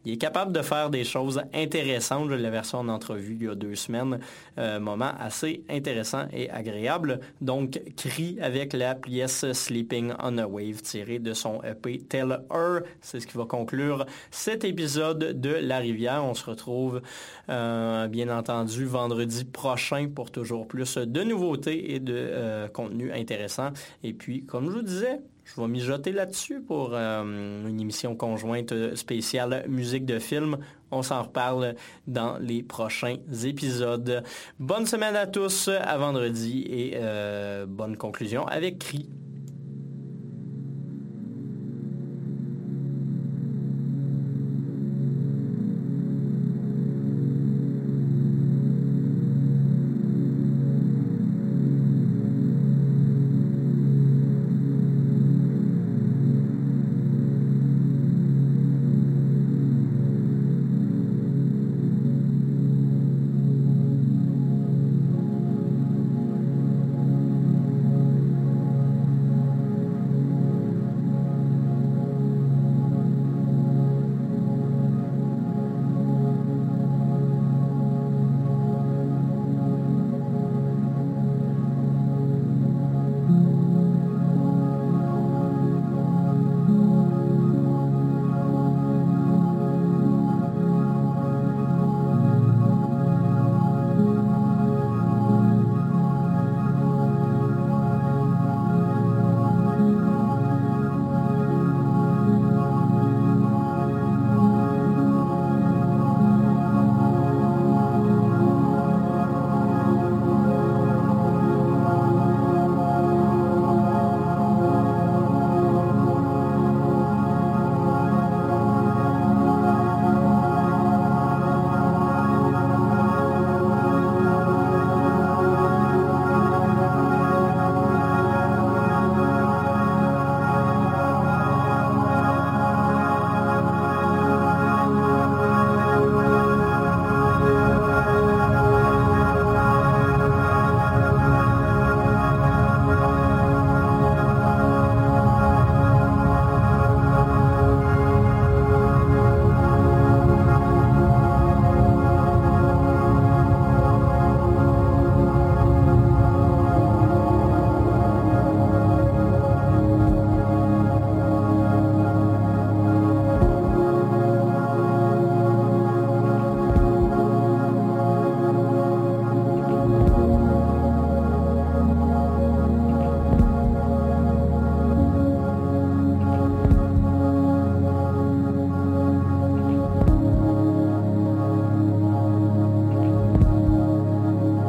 il 0.05 0.13
est 0.13 0.17
capable 0.17 0.51
de 0.51 0.61
faire 0.61 0.89
des 0.89 1.03
choses 1.03 1.41
intéressantes. 1.53 2.29
Je 2.29 2.35
l'ai 2.35 2.49
versé 2.49 2.75
en 2.75 2.87
entrevue 2.87 3.37
il 3.39 3.45
y 3.45 3.49
a 3.49 3.55
deux 3.55 3.75
semaines. 3.75 4.19
Euh, 4.57 4.79
moment 4.79 5.11
assez 5.19 5.63
intéressant 5.69 6.27
et 6.33 6.49
agréable. 6.49 7.19
Donc, 7.39 7.79
Cri 7.95 8.37
avec 8.41 8.73
la 8.73 8.95
pièce 8.95 9.51
Sleeping 9.53 10.13
on 10.19 10.37
a 10.37 10.47
Wave 10.47 10.81
tirée 10.81 11.19
de 11.19 11.33
son 11.33 11.61
EP 11.63 11.99
Tell 11.99 12.41
Her. 12.51 12.81
C'est 13.01 13.19
ce 13.19 13.27
qui 13.27 13.37
va 13.37 13.45
conclure 13.45 14.05
cet 14.31 14.63
épisode 14.63 15.39
de 15.39 15.51
La 15.51 15.77
Rivière. 15.77 16.23
On 16.25 16.33
se 16.33 16.49
retrouve, 16.49 17.01
euh, 17.49 18.07
bien 18.07 18.35
entendu, 18.35 18.85
vendredi 18.85 19.45
prochain 19.45 20.09
pour 20.13 20.31
toujours 20.31 20.67
plus 20.67 20.97
de 20.97 21.23
nouveautés 21.23 21.93
et 21.93 21.99
de 21.99 22.15
euh, 22.17 22.67
contenu 22.67 23.11
intéressant. 23.11 23.69
Et 24.03 24.13
puis, 24.13 24.45
comme 24.45 24.65
je 24.65 24.77
vous 24.77 24.81
disais, 24.81 25.19
je 25.55 25.61
vais 25.61 25.67
mijoter 25.67 26.11
là-dessus 26.11 26.61
pour 26.61 26.91
euh, 26.93 27.23
une 27.67 27.79
émission 27.79 28.15
conjointe 28.15 28.95
spéciale 28.95 29.65
musique 29.67 30.05
de 30.05 30.19
film. 30.19 30.57
On 30.91 31.01
s'en 31.03 31.23
reparle 31.23 31.75
dans 32.07 32.37
les 32.37 32.63
prochains 32.63 33.17
épisodes. 33.43 34.23
Bonne 34.59 34.85
semaine 34.85 35.15
à 35.15 35.27
tous, 35.27 35.67
à 35.69 35.97
vendredi 35.97 36.65
et 36.69 36.93
euh, 36.95 37.65
bonne 37.65 37.97
conclusion 37.97 38.47
avec 38.47 38.79
CRI. 38.79 39.09